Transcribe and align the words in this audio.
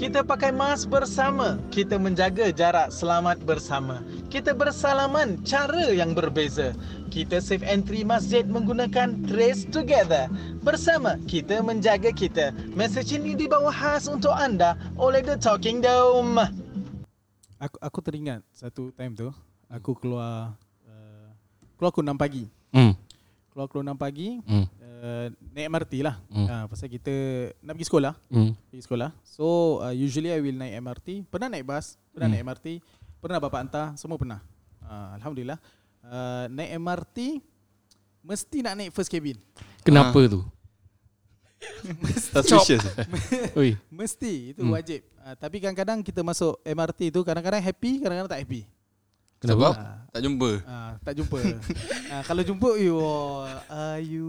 Kita 0.00 0.24
pakai 0.24 0.48
mask 0.48 0.88
bersama. 0.88 1.60
Kita 1.68 2.00
menjaga 2.00 2.48
jarak 2.48 2.88
selamat 2.88 3.44
bersama. 3.44 4.00
Kita 4.32 4.56
bersalaman 4.56 5.44
cara 5.44 5.92
yang 5.92 6.16
berbeza. 6.16 6.72
Kita 7.12 7.36
safe 7.36 7.60
entry 7.68 8.00
masjid 8.00 8.40
menggunakan 8.48 9.12
Trace 9.28 9.68
Together. 9.68 10.32
Bersama 10.64 11.20
kita 11.28 11.60
menjaga 11.60 12.16
kita. 12.16 12.48
Mesej 12.72 13.20
ini 13.20 13.36
dibawa 13.36 13.68
khas 13.68 14.08
untuk 14.08 14.32
anda 14.32 14.72
oleh 14.96 15.20
The 15.20 15.36
Talking 15.36 15.84
Dome. 15.84 16.48
Aku 17.60 17.76
aku 17.84 17.98
teringat 18.00 18.40
satu 18.56 18.96
time 18.96 19.12
tu 19.12 19.28
aku 19.68 19.92
keluar 20.00 20.56
uh, 20.88 21.28
keluar 21.76 21.92
aku 21.92 22.00
6 22.00 22.16
pagi. 22.16 22.48
Hmm. 22.72 22.96
Keluar 23.52 23.68
keluar 23.68 23.84
6 23.92 24.00
pagi 24.00 24.40
Hmm. 24.48 24.64
Uh, 25.00 25.26
naik 25.50 25.66
MRT 25.66 26.04
lah. 26.04 26.20
Hmm. 26.28 26.46
Uh, 26.46 26.64
pasal 26.68 26.86
kita 26.86 27.14
nak 27.60 27.74
pergi 27.74 27.88
sekolah, 27.88 28.12
Hmm. 28.28 28.52
pergi 28.68 28.84
sekolah. 28.84 29.10
So 29.24 29.44
uh, 29.80 29.90
usually 29.90 30.28
I 30.28 30.38
will 30.38 30.54
naik 30.54 30.76
MRT. 30.78 31.08
Pernah 31.26 31.48
naik 31.48 31.64
bas, 31.64 31.96
pernah 32.12 32.28
Hmm. 32.28 32.34
naik 32.36 32.44
MRT, 32.46 32.66
pernah 33.18 33.38
bapak 33.40 33.58
hantar, 33.64 33.86
semua 33.96 34.20
pernah. 34.20 34.40
Uh, 34.80 35.08
alhamdulillah. 35.16 35.58
Uh, 36.00 36.44
naik 36.48 36.76
MRT 36.76 37.18
mesti 38.20 38.56
nak 38.60 38.74
naik 38.76 38.92
first 38.92 39.08
cabin. 39.08 39.40
Kenapa 39.80 40.20
tu? 40.28 40.44
Suspicious. 42.32 42.84
Oi. 43.60 43.76
Mesti 43.92 44.56
itu 44.56 44.62
Hmm. 44.64 44.72
wajib. 44.72 45.04
Uh, 45.20 45.36
tapi 45.36 45.60
kadang-kadang 45.60 46.00
kita 46.00 46.24
masuk 46.24 46.56
MRT 46.64 47.12
tu 47.12 47.20
kadang-kadang 47.20 47.60
happy, 47.60 48.00
kadang-kadang 48.00 48.32
tak 48.32 48.40
happy. 48.40 48.64
Sebab 49.40 49.72
Ah. 49.72 50.04
tak 50.12 50.20
jumpa. 50.20 50.50
Ah, 50.68 50.92
tak 51.00 51.12
jumpa. 51.16 51.38
ah, 52.12 52.22
kalau 52.28 52.42
jumpa 52.44 52.70
you 52.76 53.00
are 53.72 54.00
you 54.04 54.28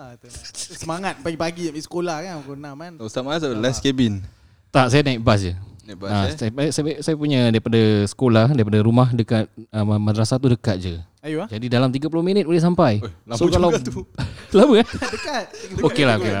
ah, 0.00 0.16
tu. 0.16 0.32
semangat 0.72 1.20
pagi-pagi 1.20 1.68
nak 1.68 1.72
pergi 1.76 1.84
sekolah 1.84 2.16
kan 2.24 2.32
pukul 2.40 2.56
6 2.56 2.72
kan. 2.80 2.92
Ustaz 3.04 3.20
Mas 3.20 3.44
last 3.44 3.84
cabin. 3.84 4.24
Tak, 4.72 4.88
saya 4.88 5.04
naik 5.04 5.20
bas 5.20 5.44
je. 5.44 5.52
Naik 5.84 5.98
bas 6.00 6.08
Ah, 6.08 6.24
eh. 6.24 6.36
saya, 6.40 6.50
saya, 6.72 6.94
saya 7.04 7.14
punya 7.20 7.52
daripada 7.52 7.80
sekolah, 8.08 8.56
daripada 8.56 8.78
rumah 8.80 9.12
dekat 9.12 9.44
uh, 9.76 9.84
madrasah 10.00 10.40
tu 10.40 10.48
dekat 10.48 10.76
je. 10.80 10.94
Ayo 11.20 11.44
ah. 11.44 11.48
Jadi 11.52 11.66
dalam 11.68 11.92
30 11.92 12.08
minit 12.24 12.48
boleh 12.48 12.62
sampai. 12.62 13.04
Oi, 13.04 13.12
lama 13.28 13.40
juga 13.44 13.76
tu. 13.84 14.08
lama 14.56 14.74
eh? 14.80 14.86
Dekat. 14.88 15.44
Okey 15.84 16.04
lah, 16.08 16.16
okey 16.16 16.32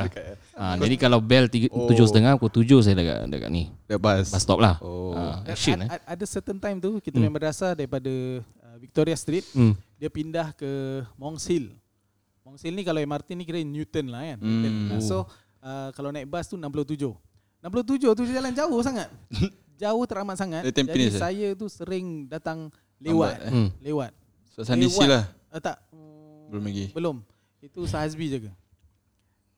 Ah, 0.56 0.72
jadi 0.74 0.96
kalau 0.96 1.20
bell 1.20 1.46
tiga- 1.46 1.68
Oh. 1.68 1.84
tujuh 1.84 2.02
setengah, 2.02 2.32
pukul 2.34 2.48
tujuh 2.56 2.80
saya 2.80 2.96
dekat, 2.96 3.28
dekat 3.28 3.50
ni. 3.50 3.68
Naik 3.84 4.00
bas. 4.00 4.24
Bus 4.26 4.40
stop 4.40 4.56
lah. 4.56 4.80
Oh. 4.80 5.12
Dan 5.12 5.52
action 5.52 5.76
eh. 5.78 5.86
ad- 5.86 6.00
ad- 6.00 6.06
ada 6.10 6.24
certain 6.24 6.56
time 6.56 6.80
tu 6.80 6.96
kita 6.98 7.12
main 7.14 7.28
madrasah 7.28 7.72
daripada 7.72 8.08
uh, 8.40 8.76
Victoria 8.78 9.12
Street 9.14 9.44
Hmm. 9.52 9.76
dia 9.94 10.08
pindah 10.08 10.50
ke 10.50 10.64
Monks 11.14 11.44
Hill. 11.44 11.76
Monks 12.40 12.64
Hill 12.64 12.72
ni 12.72 12.82
kalau 12.82 12.96
MRT 12.98 13.28
ni 13.32 13.44
kira 13.44 13.60
Newton 13.60 14.08
lah 14.08 14.24
kan. 14.26 14.38
Hmm. 14.40 14.62
Newton. 14.62 15.00
So 15.00 15.28
uh, 15.60 15.92
kalau 15.92 16.08
naik 16.08 16.24
bas 16.24 16.48
tu 16.48 16.56
67. 16.56 17.04
67 17.60 18.16
tu 18.16 18.22
jalan 18.24 18.52
jauh 18.52 18.80
sangat. 18.80 19.12
jauh 19.76 20.04
teramat 20.08 20.40
sangat. 20.40 20.64
Jadi 20.64 21.04
eh? 21.06 21.12
saya 21.12 21.48
tu 21.52 21.68
sering 21.68 22.24
datang 22.26 22.72
lewat. 22.96 23.36
Lambat, 23.36 23.44
eh? 23.44 23.52
Hmm. 23.52 23.68
Lewat. 23.78 24.10
DC 24.56 24.72
Lewat. 24.72 25.04
lah. 25.06 25.24
Uh, 25.52 25.60
tak. 25.60 25.76
Hmm, 25.92 26.48
Belum 26.48 26.64
lagi. 26.64 26.84
Belum. 26.90 27.16
Itu 27.60 27.84
Sahazbi 27.84 28.32
jaga. 28.32 28.56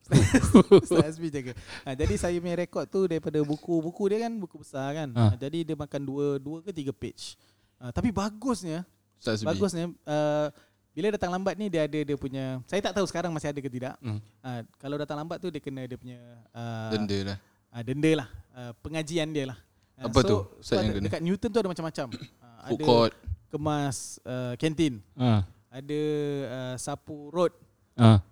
Sahazbi 0.89 1.29
jaga. 1.29 1.53
Ha, 1.85 1.93
jadi 1.93 2.15
saya 2.17 2.37
punya 2.37 2.57
rekod 2.57 2.85
tu 2.85 3.05
daripada 3.05 3.39
buku-buku 3.41 4.03
dia 4.09 4.25
kan 4.25 4.33
buku 4.35 4.57
besar 4.59 4.93
kan. 4.95 5.09
Ha. 5.13 5.23
Ha. 5.23 5.35
jadi 5.37 5.65
dia 5.65 5.77
makan 5.77 6.01
dua 6.01 6.27
dua 6.37 6.59
ke 6.61 6.73
tiga 6.73 6.91
page. 6.91 7.37
Ha, 7.77 7.93
tapi 7.93 8.09
bagusnya, 8.09 8.83
Ustaz 9.17 9.45
bagusnya 9.45 9.93
uh, 10.03 10.49
bila 10.91 11.15
datang 11.15 11.31
lambat 11.31 11.55
ni 11.55 11.71
dia 11.71 11.87
ada 11.87 11.95
dia 11.95 12.17
punya 12.17 12.59
saya 12.67 12.83
tak 12.83 12.91
tahu 12.91 13.07
sekarang 13.07 13.31
masih 13.31 13.53
ada 13.53 13.61
ke 13.61 13.69
tidak. 13.69 13.95
Hmm. 14.01 14.19
Ha, 14.43 14.65
kalau 14.77 14.97
datang 14.97 15.17
lambat 15.17 15.39
tu 15.39 15.49
dia 15.49 15.61
kena 15.61 15.85
dia 15.85 15.95
punya 15.95 16.19
uh, 16.51 16.91
Denda 16.91 17.19
lah. 17.23 17.39
uh, 17.71 17.83
denda 17.85 18.11
lah. 18.25 18.29
Uh, 18.51 18.73
pengajian 18.81 19.29
dia 19.29 19.45
lah. 19.53 19.59
Ha, 19.95 20.07
Apa 20.07 20.21
tu? 20.23 20.37
So, 20.59 20.59
Ustaz 20.59 20.77
yang 20.81 20.91
ada, 20.91 20.99
kena? 20.99 21.07
dekat 21.07 21.21
Newton 21.23 21.49
tu 21.49 21.59
ada 21.59 21.69
macam-macam. 21.69 22.07
Uh, 22.11 22.63
Food 22.67 22.81
ada 22.81 22.85
court. 22.85 23.13
kemas 23.49 23.97
uh, 24.23 24.53
kantin. 24.57 24.95
Ah. 25.15 25.43
Ada 25.69 26.01
uh, 26.49 26.75
sapu 26.77 27.29
road 27.29 27.53
Ah. 27.95 28.23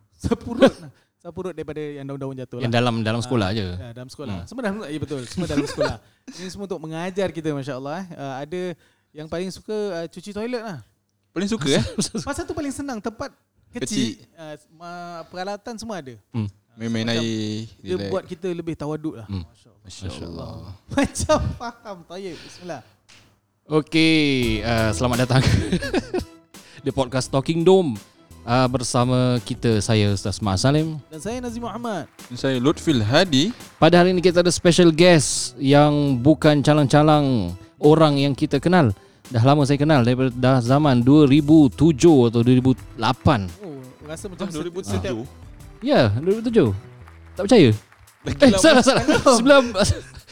Sepurut 1.27 1.51
Sepurut 1.51 1.53
daripada 1.53 1.83
yang 1.83 2.07
daun-daun 2.07 2.35
jatuh 2.37 2.59
Yang 2.59 2.71
lah 2.71 2.79
dalam 2.79 2.95
dalam 3.03 3.19
sekolah 3.21 3.49
je. 3.51 3.67
ya, 3.69 3.91
Dalam 3.93 4.07
sekolah 4.07 4.37
Semua 4.47 4.63
dalam 4.63 4.77
ya, 4.81 4.99
betul 4.99 5.21
Semua 5.27 5.47
dalam 5.47 5.67
sekolah 5.67 5.95
Ini 6.39 6.49
semua 6.49 6.65
untuk 6.65 6.79
mengajar 6.79 7.29
kita 7.29 7.51
Masya 7.51 7.75
Allah 7.75 7.97
eh. 7.99 8.07
uh, 8.13 8.35
Ada 8.39 8.63
yang 9.11 9.27
paling 9.27 9.51
suka 9.51 9.75
uh, 9.93 10.07
cuci 10.07 10.31
toilet 10.31 10.63
lah 10.63 10.79
Paling 11.31 11.51
suka 11.51 11.69
eh. 11.73 11.85
Pasal 12.27 12.47
tu 12.47 12.55
paling 12.55 12.71
senang 12.71 12.97
Tempat 12.97 13.35
kecil, 13.73 14.23
uh, 14.33 14.55
ma- 14.73 15.27
Peralatan 15.27 15.75
semua 15.75 15.99
ada 15.99 16.15
Hmm. 16.31 16.47
Main-main 16.77 17.09
Macam 17.09 17.19
air. 17.19 17.67
Dia 17.81 17.97
relax. 17.97 18.09
buat 18.09 18.25
kita 18.27 18.49
lebih 18.49 18.75
tawaduk 18.75 19.17
lah 19.17 19.27
Hmm. 19.27 19.43
Masya 19.43 19.69
Allah 19.69 19.83
Masya 19.83 20.25
Allah. 20.25 20.51
Macam 20.95 21.39
faham 21.57 21.97
Tayyip 22.07 22.39
Bismillah 22.39 22.83
Okey, 23.67 24.17
uh, 24.63 24.95
selamat 24.95 25.27
datang 25.27 25.43
di 26.79 26.91
podcast 26.93 27.27
Talking 27.27 27.61
Dome. 27.61 27.99
Uh, 28.47 28.63
bersama 28.71 29.43
kita 29.43 29.83
saya 29.83 30.15
Ustaz 30.15 30.39
Mak 30.39 30.55
Salim. 30.55 31.03
Dan 31.11 31.19
saya 31.19 31.43
Nazim 31.43 31.67
Muhammad 31.67 32.07
Saya 32.39 32.63
Lutfil 32.63 33.03
Hadi. 33.03 33.51
Pada 33.83 33.99
hari 33.99 34.15
ini 34.15 34.23
kita 34.23 34.39
ada 34.39 34.55
special 34.55 34.95
guest 34.95 35.59
yang 35.59 35.91
bukan 36.23 36.63
calang-calang 36.63 37.51
orang 37.83 38.23
yang 38.23 38.39
kita 38.39 38.63
kenal. 38.63 38.95
Dah 39.35 39.43
lama 39.43 39.67
saya 39.67 39.83
kenal 39.83 40.07
daripada 40.07 40.31
dah 40.31 40.63
zaman 40.63 41.03
2007 41.03 41.75
atau 42.31 42.41
2008. 42.47 43.51
Oh 43.67 43.83
rasa 44.07 44.31
macam 44.31 44.47
Ah, 44.47 44.51
setiap 44.55 44.71
2007. 44.71 45.27
Ya, 45.83 46.15
2007. 46.23 46.71
Tak 47.35 47.51
percaya? 47.51 47.75
Lagi 48.23 48.39
Eh, 48.47 48.51
salah 48.63 48.83
salah. 48.87 49.03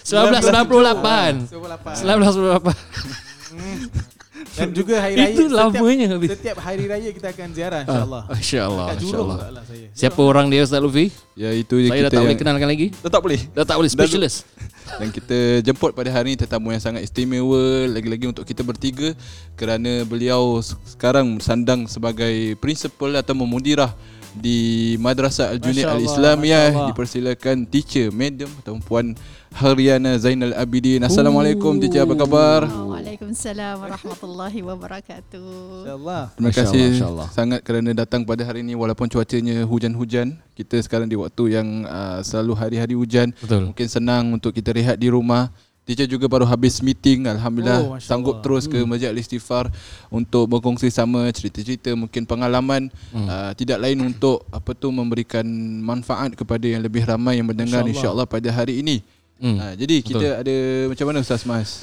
1998. 0.07 1.51
1998. 1.51 4.14
Dan 4.55 4.71
juga 4.71 4.95
hari 4.97 5.15
raya 5.15 5.31
Itu 5.31 5.45
setiap- 5.47 5.75
lamanya 5.75 6.07
habis. 6.11 6.29
Setiap 6.31 6.57
hari 6.59 6.85
raya 6.85 7.11
kita 7.11 7.29
akan 7.31 7.49
ziarah 7.51 7.81
insyaAllah 7.83 8.23
Ah, 8.25 8.37
InsyaAllah. 8.37 8.87
InsyaAllah. 8.95 9.37
tak 9.37 9.51
lah 9.51 9.63
saya 9.65 9.87
Siapa 9.91 10.21
orang 10.21 10.47
dia 10.47 10.61
Ustaz 10.63 10.79
Lufi? 10.79 11.07
Ya 11.35 11.51
itu 11.51 11.75
je 11.77 11.89
Saya 11.89 12.01
dah 12.01 12.03
kita 12.05 12.15
tak 12.15 12.23
boleh 12.23 12.39
kenalkan 12.39 12.69
lagi. 12.69 12.87
Dah 12.97 13.11
tak 13.11 13.21
boleh. 13.21 13.41
Dah 13.51 13.65
tak 13.65 13.77
boleh 13.77 13.89
Dah- 13.89 13.97
specialist. 13.97 14.37
Dan 15.01 15.09
kita 15.11 15.37
jemput 15.61 15.91
pada 15.91 16.07
hari 16.09 16.33
ini 16.33 16.39
tetamu 16.39 16.69
yang 16.69 16.79
sangat 16.79 17.03
istimewa 17.03 17.59
lagi-lagi 17.89 18.27
untuk 18.27 18.45
kita 18.45 18.61
bertiga 18.61 19.17
kerana 19.55 20.05
beliau 20.05 20.61
se- 20.61 20.77
sekarang 20.87 21.41
sandang 21.41 21.85
sebagai 21.85 22.55
principal 22.57 23.11
atau 23.15 23.35
memudirah 23.35 23.91
di 24.33 24.59
Madrasah 24.97 25.55
Allah, 25.55 25.95
Al-Islamiyah 25.95 26.91
dipersilakan 26.91 27.65
teacher 27.65 28.11
madam 28.11 28.51
atau 28.59 28.75
puan 28.79 29.15
Haryana 29.55 30.19
Zainal 30.19 30.51
Abidin. 30.53 30.99
Assalamualaikum 30.99 31.79
teacher 31.79 32.03
apa 32.03 32.19
khabar? 32.19 32.67
Waalaikumsalam 32.67 33.79
warahmatullahi 33.79 34.59
wabarakatuh. 34.67 35.47
InsyaAllah 35.87 36.23
Terima 36.35 36.51
kasih 36.51 36.83
Allah, 36.83 36.91
Masya 36.91 37.07
Allah. 37.07 37.29
sangat 37.31 37.61
kerana 37.63 37.95
datang 37.95 38.27
pada 38.27 38.43
hari 38.43 38.67
ini 38.67 38.75
walaupun 38.75 39.07
cuacanya 39.07 39.63
hujan-hujan. 39.63 40.35
Kita 40.53 40.75
sekarang 40.83 41.07
di 41.07 41.15
waktu 41.15 41.55
yang 41.55 41.87
uh, 41.87 42.19
selalu 42.21 42.53
hari-hari 42.53 42.95
hujan. 42.99 43.31
Betul. 43.39 43.71
Mungkin 43.71 43.87
senang 43.87 44.35
untuk 44.35 44.51
kita 44.51 44.75
rehat 44.75 44.99
di 44.99 45.07
rumah. 45.07 45.55
Teacher 45.85 46.09
juga 46.09 46.25
baru 46.25 46.49
habis 46.49 46.81
meeting 46.81 47.29
Alhamdulillah 47.29 47.81
Oh, 47.85 48.01
Sanggup 48.01 48.41
Allah. 48.41 48.45
terus 48.49 48.65
ke 48.65 48.81
Masjid 48.89 49.13
Al-Istighfar 49.13 49.69
Untuk 50.09 50.49
berkongsi 50.49 50.89
sama 50.89 51.29
cerita-cerita 51.29 51.93
Mungkin 51.93 52.25
pengalaman 52.25 52.89
Hmm. 53.13 53.29
uh, 53.29 53.53
Tidak 53.53 53.77
lain 53.77 54.01
untuk 54.01 54.49
Apa 54.49 54.73
tu 54.73 54.89
memberikan 54.89 55.45
manfaat 55.85 56.33
Kepada 56.33 56.65
yang 56.65 56.81
lebih 56.81 57.05
ramai 57.05 57.37
Yang 57.37 57.53
mendengar 57.53 57.85
insyaAllah 57.85 58.25
pada 58.25 58.49
hari 58.49 58.81
ini 58.81 59.05
Hmm. 59.39 59.59
uh, 59.59 59.75
Jadi 59.75 59.97
kita 60.00 60.41
ada 60.41 60.56
Macam 60.87 61.05
mana 61.11 61.19
Ustaz 61.21 61.43
Mas? 61.43 61.83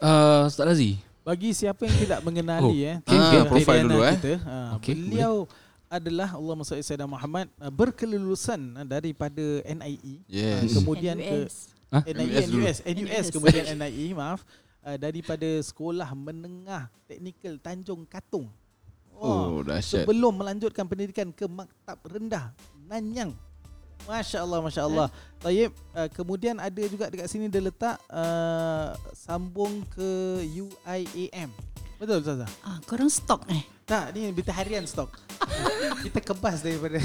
Uh, 0.00 0.44
Ustaz 0.48 0.64
Razi. 0.68 1.00
Bagi 1.20 1.52
siapa 1.52 1.84
yang 1.84 1.96
tidak 2.00 2.20
mengenali 2.24 2.64
Oh. 2.64 2.72
eh 2.72 2.96
Okay, 3.04 3.18
okay. 3.20 3.40
profile 3.48 3.76
Haryana 3.84 3.92
dulu, 3.92 4.02
eh. 4.02 4.16
kita, 4.16 4.32
ha, 4.42 4.56
Okay, 4.80 4.94
Beliau 4.96 5.34
adalah 5.90 6.28
Allah 6.32 6.54
Masya 6.54 6.80
Sayyidina 6.80 7.08
Muhammad 7.10 7.46
uh, 7.58 7.68
berkelulusan 7.68 8.60
uh, 8.78 8.86
daripada 8.86 9.44
NIE 9.66 10.22
Yes. 10.30 10.70
kemudian 10.76 11.18
ke 11.18 11.28
NUS. 11.44 11.54
Hah? 11.90 12.02
NIE 12.06 12.30
NUS. 12.30 12.46
NUS 12.48 12.78
NUS 12.86 13.06
NUS. 13.10 13.26
kemudian 13.34 13.64
NIE 13.74 14.14
maaf 14.14 14.40
uh, 14.80 14.96
daripada 14.96 15.48
sekolah 15.60 16.08
menengah 16.14 16.88
teknikal 17.04 17.58
Tanjung 17.58 18.06
Katung. 18.08 18.48
Oh 19.20 19.60
dahsyat 19.60 20.08
sebelum 20.08 20.32
melanjutkan 20.32 20.88
pendidikan 20.88 21.28
ke 21.28 21.44
maktab 21.44 22.00
rendah 22.08 22.56
Nanyang. 22.88 23.36
Masya 24.08 24.38
Allah, 24.44 24.58
Masya 24.64 24.82
Allah. 24.84 25.08
Tayyib, 25.40 25.72
uh, 25.96 26.08
kemudian 26.12 26.56
ada 26.60 26.82
juga 26.84 27.08
dekat 27.08 27.28
sini 27.28 27.48
dia 27.48 27.64
letak 27.64 27.96
uh, 28.12 28.92
sambung 29.16 29.84
ke 29.92 30.40
UIAM. 30.44 31.48
Betul 32.00 32.24
Ustazah? 32.24 32.48
Ah, 32.64 32.80
korang 32.88 33.12
stok 33.12 33.44
eh. 33.52 33.60
Tak, 33.84 34.16
ni 34.16 34.32
berita 34.32 34.56
harian 34.56 34.88
stok. 34.88 35.12
Kita 36.08 36.20
kebas 36.24 36.64
daripada 36.64 36.96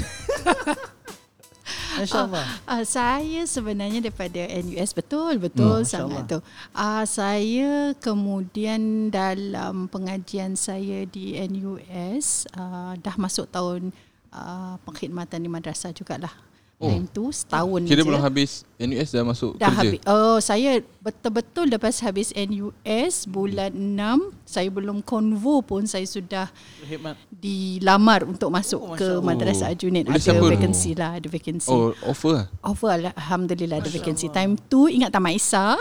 Masya 1.96 2.28
Allah. 2.28 2.44
Ah, 2.68 2.84
saya 2.84 3.48
sebenarnya 3.48 4.04
daripada 4.04 4.44
NUS 4.44 4.92
betul 4.92 5.40
betul 5.40 5.80
Hmm, 5.80 5.88
sangat 5.88 6.22
tu. 6.28 6.38
Ah, 6.76 7.04
saya 7.08 7.96
kemudian 7.96 9.08
dalam 9.08 9.88
pengajian 9.88 10.56
saya 10.60 11.08
di 11.08 11.40
NUS 11.40 12.48
ah, 12.52 12.92
dah 13.00 13.16
masuk 13.16 13.48
tahun 13.48 13.96
ah, 14.32 14.76
pengkhidmatan 14.84 15.40
di 15.40 15.48
madrasah 15.48 15.92
jugalah. 15.96 16.32
Oh. 16.76 16.92
Time 16.92 17.08
tu 17.08 17.32
setahun 17.32 17.88
Kira 17.88 18.04
je. 18.04 18.06
belum 18.06 18.20
habis 18.20 18.60
NUS 18.76 19.08
dah 19.08 19.24
masuk 19.24 19.56
Dah 19.56 19.72
kerja. 19.72 19.96
habis. 19.96 20.00
Oh, 20.04 20.36
saya 20.44 20.84
betul-betul 21.00 21.72
lepas 21.72 22.04
habis 22.04 22.36
NUS 22.36 23.24
bulan 23.24 23.72
6, 23.72 23.96
saya 24.44 24.68
belum 24.68 25.00
konvo 25.00 25.64
pun 25.64 25.88
saya 25.88 26.04
sudah 26.04 26.52
Hemat. 26.84 27.16
dilamar 27.32 28.28
untuk 28.28 28.52
masuk 28.52 28.76
Oh, 28.76 28.92
ke. 28.92 29.08
Madrasah 29.24 29.72
Aljunied. 29.72 30.04
Boleh 30.04 30.20
Ada 30.20 30.24
siapa 30.28 30.44
vacancy 30.44 30.92
lah, 30.92 31.16
ada 31.16 31.28
vacancy. 31.32 31.72
Oh, 31.72 31.96
offer 32.04 32.44
lah. 32.44 32.46
Offer 32.60 33.08
lah, 33.08 33.12
alhamdulillah 33.16 33.80
ada 33.80 33.88
vacancy. 33.88 34.28
Time 34.28 34.60
tu 34.68 34.92
ingat 34.92 35.08
tak 35.08 35.24
Mak 35.24 35.32
Isa? 35.32 35.80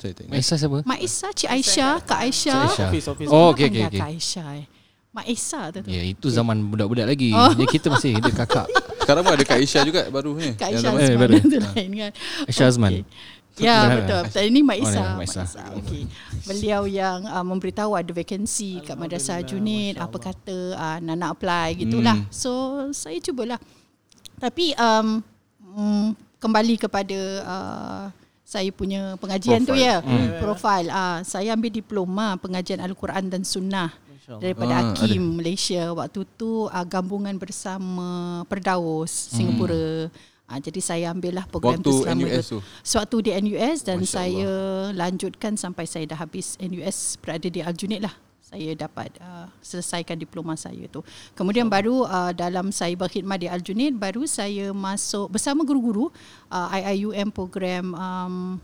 Saya 0.00 0.16
tengok. 0.16 0.32
Maisa 0.32 0.54
siapa? 0.56 0.78
Mak 0.88 1.00
Isa, 1.04 1.28
Cik 1.36 1.50
Aisyah, 1.52 1.92
Kak 2.00 2.20
Aisyah. 2.24 2.64
Aisyah. 2.64 2.88
Office, 2.88 3.06
office. 3.12 3.28
Oh, 3.28 3.52
okey 3.52 3.68
okey 3.68 3.82
okey. 3.92 4.00
Kak 4.00 4.08
Aisyah 4.08 4.48
eh. 4.56 4.66
Mak 5.12 5.26
tu 5.76 5.78
tu. 5.84 5.88
Ya, 5.92 6.00
itu 6.00 6.26
zaman 6.32 6.56
budak-budak 6.64 7.04
lagi. 7.04 7.28
Oh. 7.36 7.52
Ya, 7.52 7.66
kita 7.68 7.92
masih 7.92 8.16
ada 8.16 8.32
kakak. 8.32 8.64
Sekarang 9.10 9.26
pun 9.26 9.34
ada 9.34 9.42
Kak 9.42 9.58
Aisyah 9.58 9.82
juga 9.82 10.00
baru 10.06 10.30
ni. 10.38 10.54
Kak 10.54 10.70
Aisyah 10.70 10.86
dalam- 10.86 11.02
Eh, 11.02 11.06
Azman 11.10 11.18
baru. 11.18 11.34
tu 11.42 11.58
lain 11.58 11.90
kan. 11.98 12.12
Aisyah 12.46 12.66
Azman. 12.70 12.90
Okey. 12.94 13.02
Ya 13.60 13.76
betul 13.92 14.20
betul. 14.24 14.42
Ini 14.46 14.60
Mak 14.62 14.76
Oh, 14.78 14.84
Isa. 14.86 14.94
ya, 14.94 15.02
Mak 15.02 15.16
Mak 15.18 15.26
Isa. 15.26 15.42
Isa. 15.42 15.62
Okey. 15.74 16.02
Beliau 16.46 16.82
yang 16.86 17.18
uh, 17.26 17.42
memberitahu 17.42 17.90
ada 17.92 18.08
vacancy 18.08 18.78
kat 18.80 18.94
Madrasah 18.94 19.42
Junid. 19.42 19.98
Apa 19.98 20.16
kata 20.22 20.58
uh, 20.72 20.98
Nana 21.02 21.34
apply 21.34 21.74
gitulah. 21.76 22.14
Hmm. 22.16 22.30
So 22.30 22.50
saya 22.94 23.18
cubalah. 23.18 23.58
Tapi 24.38 24.72
um, 24.78 25.20
mm, 25.60 26.08
kembali 26.38 26.78
kepada 26.78 27.18
uh, 27.42 28.04
saya 28.40 28.70
punya 28.70 29.18
pengajian 29.18 29.60
tu 29.62 29.74
Profile. 29.74 29.98
ya. 30.00 30.38
Profil. 30.38 30.84
Uh, 30.86 31.18
saya 31.22 31.48
ambil 31.52 31.68
diploma 31.68 32.38
pengajian 32.38 32.78
Al-Quran 32.78 33.26
dan 33.28 33.42
Sunnah 33.42 33.90
daripada 34.38 34.74
Ah, 34.78 34.94
Akim 34.94 35.40
Malaysia 35.42 35.90
waktu 35.90 36.22
tu 36.38 36.70
uh, 36.70 36.86
gabungan 36.86 37.34
bersama 37.34 38.40
Perdaus 38.46 39.10
Singapura. 39.10 40.06
Ah, 40.50 40.58
jadi 40.58 40.82
saya 40.82 41.14
ambil 41.14 41.38
lah 41.38 41.46
program 41.46 41.78
Waktu 41.78 41.86
tu 41.86 42.02
selama 42.02 42.26
NUS 42.26 42.46
tu? 42.50 42.58
Sewaktu 42.82 43.16
di 43.22 43.30
NUS 43.38 43.78
dan 43.86 43.98
Masya 44.02 44.10
saya 44.10 44.50
lanjutkan 44.94 45.54
sampai 45.54 45.86
saya 45.86 46.10
dah 46.10 46.18
habis 46.18 46.58
NUS 46.58 47.18
berada 47.22 47.46
di 47.46 47.62
Aljunied 47.62 48.02
lah. 48.02 48.14
Saya 48.42 48.74
dapat 48.74 49.14
uh, 49.22 49.46
selesaikan 49.62 50.18
diploma 50.18 50.58
saya 50.58 50.90
tu. 50.90 51.06
Kemudian 51.38 51.70
baru 51.70 52.02
uh, 52.02 52.34
dalam 52.34 52.74
saya 52.74 52.98
berkhidmat 52.98 53.38
di 53.38 53.46
Aljunied 53.46 53.94
baru 53.94 54.26
saya 54.26 54.74
masuk 54.74 55.30
bersama 55.30 55.62
guru-guru 55.62 56.10
uh, 56.50 56.66
IIUM 56.74 57.30
program 57.30 57.94
um, 57.94 58.58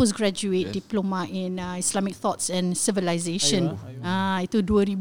postgraduate 0.00 0.72
yes. 0.72 0.76
diploma 0.80 1.28
in 1.28 1.60
uh, 1.60 1.76
Islamic 1.76 2.16
Thoughts 2.16 2.48
and 2.48 2.72
Civilization. 2.72 3.76
Ah 4.00 4.40
itu 4.40 4.64
2005 4.64 4.96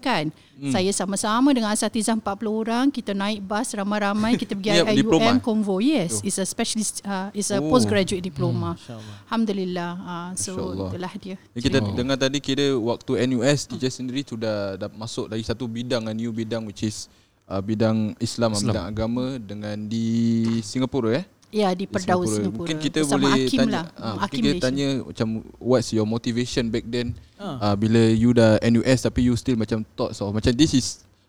kan. 0.00 0.32
Hmm. 0.58 0.74
Saya 0.74 0.90
sama-sama 0.90 1.54
dengan 1.54 1.70
asatizah 1.70 2.18
40 2.18 2.50
orang, 2.50 2.84
kita 2.90 3.14
naik 3.14 3.44
bas 3.46 3.70
ramai-ramai 3.70 4.34
kita 4.34 4.58
pergi 4.58 4.80
Ya, 4.80 4.82
diploma? 4.90 5.30
IIUM 5.30 5.38
convo. 5.38 5.78
Yes, 5.78 6.18
it's 6.26 6.40
a 6.40 6.46
specialist 6.48 6.98
uh, 7.06 7.30
it's 7.30 7.52
a 7.54 7.62
Oh. 7.62 7.70
postgraduate 7.70 8.24
diploma. 8.24 8.74
InsyaAllah. 8.74 9.16
Alhamdulillah. 9.28 9.90
Uh, 10.02 10.30
so 10.34 10.50
InsyaAllah. 10.56 10.88
itulah 10.90 11.12
dia. 11.20 11.36
Yang 11.54 11.62
kita 11.70 11.78
dengar 11.94 12.16
tadi 12.18 12.38
kira 12.42 12.74
waktu 12.74 13.10
NUS 13.30 13.70
teacher 13.70 13.92
sendiri 13.92 14.26
sudah 14.26 14.74
dah 14.74 14.90
masuk 14.90 15.30
lagi 15.30 15.46
satu 15.46 15.70
bidang 15.70 16.10
a 16.10 16.14
new 16.16 16.34
bidang 16.34 16.66
which 16.66 16.82
is 16.82 17.06
uh, 17.46 17.62
bidang 17.62 18.18
Islam, 18.18 18.58
Islam, 18.58 18.74
bidang 18.74 18.86
agama 18.90 19.24
dengan 19.38 19.76
di 19.86 20.42
Singapura 20.66 21.22
eh. 21.22 21.24
Ya 21.48 21.72
di 21.72 21.84
Di 21.84 21.84
Perdaus 21.88 22.28
Singapura. 22.28 22.60
Mungkin 22.60 22.76
kita 22.76 23.00
Bersama 23.00 23.24
boleh 23.24 23.32
Hakim 23.40 23.58
tanya 23.58 23.72
lah. 23.72 23.84
ah, 23.84 23.88
Hmm, 23.88 24.04
mungkin 24.04 24.20
Hakim 24.20 24.36
kita 24.36 24.44
Malaysia. 24.44 24.64
tanya 24.68 24.86
macam 25.00 25.28
what's 25.56 25.88
your 25.90 26.04
motivation 26.04 26.64
back 26.68 26.84
then 26.84 27.16
Ah. 27.40 27.72
uh, 27.72 27.74
bila 27.74 28.00
you 28.12 28.30
dah 28.32 28.60
NUS 28.60 28.98
tapi 29.00 29.24
you 29.24 29.34
still 29.34 29.56
macam 29.56 29.80
thoughts 29.96 30.18
of 30.18 30.28
macam 30.30 30.52
this 30.52 30.74
is 30.74 30.86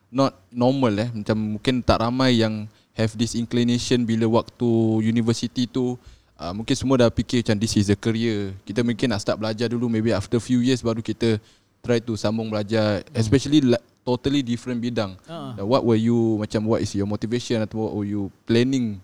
not 0.09 0.33
normal 0.49 0.91
eh 0.91 1.07
macam 1.07 1.37
mungkin 1.55 1.79
tak 1.79 2.01
ramai 2.01 2.35
yang 2.35 2.67
have 2.93 3.15
this 3.15 3.31
inclination 3.31 4.03
bila 4.03 4.27
waktu 4.27 4.67
university 5.05 5.63
tu 5.63 5.95
uh, 6.35 6.51
mungkin 6.51 6.75
semua 6.75 6.99
dah 6.99 7.09
fikir 7.09 7.39
macam 7.39 7.55
this 7.55 7.77
is 7.77 7.87
a 7.87 7.95
career 7.95 8.51
kita 8.65 8.81
mungkin 8.81 9.13
nak 9.13 9.21
start 9.21 9.37
belajar 9.37 9.69
dulu 9.69 9.87
maybe 9.87 10.11
after 10.11 10.35
few 10.37 10.59
years 10.59 10.81
baru 10.81 10.99
kita 10.99 11.39
try 11.79 11.97
to 11.97 12.13
sambung 12.13 12.49
belajar 12.49 13.07
especially 13.13 13.63
like, 13.63 13.79
totally 14.01 14.41
different 14.41 14.81
bidang 14.81 15.15
uh, 15.29 15.61
what 15.61 15.79
were 15.79 15.95
you 15.95 16.35
macam 16.35 16.65
what 16.65 16.81
is 16.81 16.91
your 16.91 17.07
motivation 17.07 17.61
atau 17.61 17.87
what 17.87 17.93
were 17.93 18.09
you 18.09 18.27
planning 18.43 18.99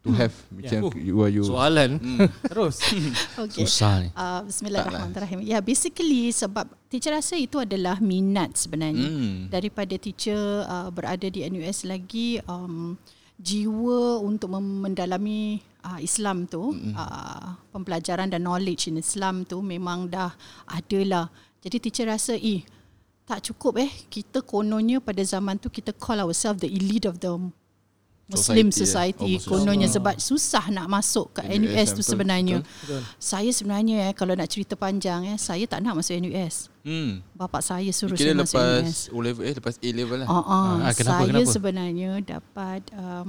to 0.00 0.10
have 0.16 0.32
macam 0.48 0.88
Yeah. 0.88 0.96
you 0.96 1.14
were 1.20 1.28
you 1.28 1.44
Soalan 1.44 2.00
Hmm. 2.00 2.28
Terus. 2.50 2.80
Okay. 3.40 3.64
susah 3.64 4.04
ni. 4.04 4.08
Uh, 4.16 4.40
Bismillahirrahmanirrahim. 4.48 5.40
Ya, 5.44 5.60
basically 5.60 6.32
sebab 6.32 6.68
teacher 6.88 7.12
rasa 7.12 7.36
itu 7.36 7.60
adalah 7.60 8.00
minat 8.00 8.56
sebenarnya. 8.56 9.08
Hmm. 9.08 9.48
Daripada 9.52 9.96
teacher 10.00 10.64
uh, 10.64 10.88
berada 10.92 11.28
di 11.28 11.44
NUS 11.44 11.84
lagi 11.88 12.40
um, 12.48 12.96
jiwa 13.40 14.20
untuk 14.20 14.52
mendalami 14.60 15.64
uh, 15.84 15.96
Islam 16.00 16.44
tu, 16.44 16.76
uh, 16.92 17.56
pembelajaran 17.72 18.28
dan 18.28 18.44
knowledge 18.44 18.92
in 18.92 19.00
Islam 19.00 19.48
tu 19.48 19.64
memang 19.64 20.12
dah 20.12 20.32
ada 20.68 21.00
lah. 21.04 21.26
Jadi 21.60 21.76
teacher 21.88 22.08
rasa 22.08 22.36
eh 22.36 22.64
tak 23.24 23.46
cukup 23.52 23.78
eh 23.80 23.90
kita 24.10 24.42
kononnya 24.42 24.98
pada 24.98 25.22
zaman 25.22 25.54
tu 25.56 25.70
kita 25.70 25.94
call 25.94 26.18
ourselves 26.24 26.60
the 26.60 26.68
elite 26.68 27.06
of 27.06 27.22
the 27.22 27.30
Muslim 28.30 28.66
Society, 28.68 28.78
eh. 28.78 28.86
society, 28.86 29.32
Oh, 29.36 29.48
kononnya 29.50 29.86
sebab 29.86 30.14
susah 30.16 30.64
nak 30.68 30.86
masuk 30.86 31.34
ke 31.34 31.42
NUS, 31.42 31.58
NUS 31.60 31.88
tu 31.90 31.94
betul, 31.96 32.08
sebenarnya. 32.08 32.56
Betul. 32.62 33.00
Saya 33.16 33.50
sebenarnya 33.50 33.96
eh 34.06 34.12
kalau 34.12 34.32
nak 34.32 34.46
cerita 34.46 34.74
panjang 34.74 35.26
eh 35.26 35.36
saya 35.36 35.66
tak 35.66 35.80
nak 35.80 35.98
masuk 35.98 36.14
NUS. 36.16 36.70
Hmm. 36.80 37.20
Bapa 37.32 37.58
saya 37.60 37.90
suruh 37.90 38.14
Kira 38.14 38.32
saya 38.32 38.40
masuk 38.40 38.56
NUS. 38.56 38.70
lepas 38.80 38.96
O 39.10 39.16
level 39.18 39.42
eh 39.42 39.54
lepas 39.54 39.74
A 39.76 39.88
level 39.90 40.16
lah. 40.22 40.26
Ah, 40.26 40.36
ah, 40.38 40.70
Ah, 40.80 40.92
kenapa, 40.92 41.20
saya 41.20 41.28
kenapa? 41.28 41.50
sebenarnya 41.50 42.10
dapat 42.22 42.80
um, 42.92 43.28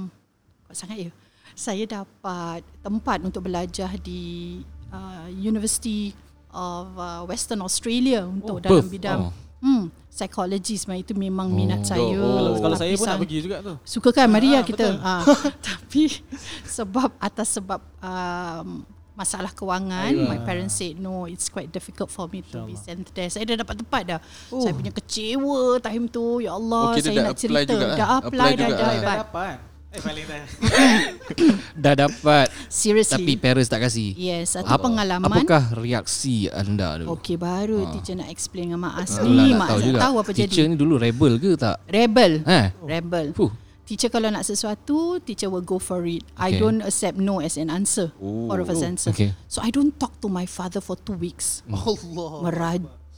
kuat 0.64 0.76
sangat 0.76 0.98
ya. 0.98 1.10
Saya 1.52 1.84
dapat 1.84 2.60
tempat 2.80 3.18
untuk 3.20 3.44
belajar 3.44 3.92
di 3.98 4.62
uh, 4.88 5.28
University 5.28 6.16
of 6.48 6.88
uh, 6.96 7.24
Western 7.24 7.60
Australia 7.60 8.24
untuk 8.24 8.56
Oh, 8.56 8.60
dalam 8.60 8.80
Perth. 8.80 8.92
bidang 8.92 9.20
Oh. 9.28 9.32
Hmm 9.62 9.84
psychology 10.12 10.76
sebenarnya 10.76 11.04
itu 11.04 11.14
memang 11.16 11.48
minat 11.48 11.88
saya. 11.88 12.04
Oh. 12.20 12.52
Kalau, 12.54 12.76
saya 12.76 12.92
pun 12.92 13.06
nak 13.06 13.16
pergi 13.16 13.38
juga 13.40 13.56
tu. 13.62 13.72
Suka 13.80 14.12
kan 14.12 14.28
mari 14.28 14.52
Ah, 14.52 14.60
lah 14.60 14.62
kita. 14.62 14.86
betul. 14.92 14.94
Ha, 15.00 15.14
tapi 15.72 16.02
sebab 16.62 17.10
atas 17.16 17.48
sebab 17.56 17.80
um, 17.96 18.84
masalah 19.12 19.48
kewangan, 19.48 20.12
Ayuh. 20.12 20.24
my 20.26 20.36
parents 20.38 20.74
said 20.74 20.96
no, 20.96 21.24
it's 21.24 21.48
quite 21.48 21.68
difficult 21.68 22.08
for 22.08 22.28
me 22.28 22.44
to 22.44 22.60
be 22.64 22.74
sent 22.74 23.08
there. 23.12 23.28
Saya 23.28 23.44
dah 23.46 23.64
dapat 23.64 23.80
tempat 23.80 24.02
dah. 24.06 24.20
Saya 24.50 24.72
punya 24.72 24.92
kecewa 24.92 25.80
time 25.80 26.04
tu. 26.06 26.40
Ya 26.40 26.52
Allah, 26.52 26.82
Oh, 26.82 26.92
kira 26.92 27.04
saya 27.06 27.14
dah 27.14 27.24
nak 27.24 27.32
apply 27.32 27.40
cerita. 27.40 27.72
juga 27.72 27.86
lah. 27.86 27.96
Dah 27.96 28.08
apply, 28.10 28.28
Apply 28.28 28.50
dah 28.52 28.66
juga 28.66 28.82
lah. 28.82 28.92
Dah 28.94 29.16
dapat. 29.24 29.56
Eh 29.92 30.00
dah. 31.84 31.92
Dapat 31.94 32.48
Seriously. 32.66 33.12
tapi 33.12 33.32
parents 33.36 33.68
tak 33.68 33.84
kasih. 33.84 34.16
yes, 34.16 34.56
satu 34.56 34.72
Apa- 34.72 34.88
pengalaman. 34.88 35.28
Apakah 35.28 35.76
reaksi 35.76 36.48
anda 36.48 36.96
dulu? 36.96 37.12
Okey, 37.12 37.36
baru 37.36 37.92
teacher 37.92 38.16
nak 38.16 38.28
explain 38.28 38.72
dengan 38.72 38.88
Mak 38.88 38.94
Asli. 38.98 39.28
nak 39.28 39.58
Mak 39.58 39.68
tahu 39.68 39.80
juga. 39.82 39.98
tahu 40.00 40.14
apa 40.16 40.30
Teacher 40.32 40.64
jadi. 40.64 40.72
ni 40.72 40.76
dulu 40.76 40.94
rebel 40.96 41.36
ke 41.36 41.52
tak? 41.54 41.76
Rebel. 41.86 42.40
Eh? 42.42 42.66
Rebel. 42.80 43.26
Fuh. 43.36 43.52
Teacher 43.82 44.08
kalau 44.08 44.32
nak 44.32 44.46
sesuatu, 44.46 45.20
teacher 45.20 45.52
will 45.52 45.60
go 45.60 45.76
for 45.76 46.00
it. 46.06 46.24
I 46.38 46.56
Okay. 46.56 46.60
don't 46.62 46.80
accept 46.80 47.18
no 47.18 47.44
as 47.44 47.60
an 47.60 47.68
answer 47.68 48.16
Oh. 48.16 48.48
or 48.48 48.64
as 48.64 48.80
an 48.80 48.96
answer. 48.96 49.12
Okay. 49.12 49.36
So 49.44 49.60
I 49.60 49.68
don't 49.68 49.92
talk 49.92 50.16
to 50.22 50.32
my 50.32 50.48
father 50.48 50.80
for 50.80 50.96
two 50.96 51.12
weeks. 51.12 51.60
Allah. 51.68 52.48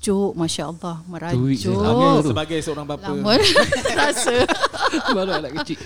Merajuk, 0.05 0.37
masya 0.37 0.65
Allah, 0.69 0.97
merajuk. 1.09 1.81
Lama. 1.81 2.21
Sebagai 2.21 2.59
seorang 2.61 2.85
bapa. 2.85 3.09
Lama 3.09 3.41
rasa 4.05 4.45
Baru 5.17 5.33
anak 5.33 5.53
kecil. 5.57 5.81